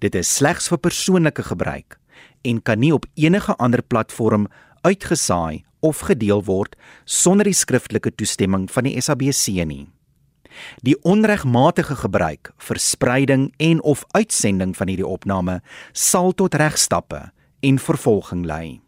[0.00, 1.98] Dit is slegs vir persoonlike gebruik
[2.48, 4.46] en kan nie op enige ander platform
[4.80, 9.84] uitgesaai of gedeel word sonder die skriftelike toestemming van die SABC nie.
[10.80, 15.60] Die onregmatige gebruik, verspreiding en of uitsending van hierdie opname
[15.92, 17.26] sal tot regstappe
[17.60, 18.85] en vervolging lei.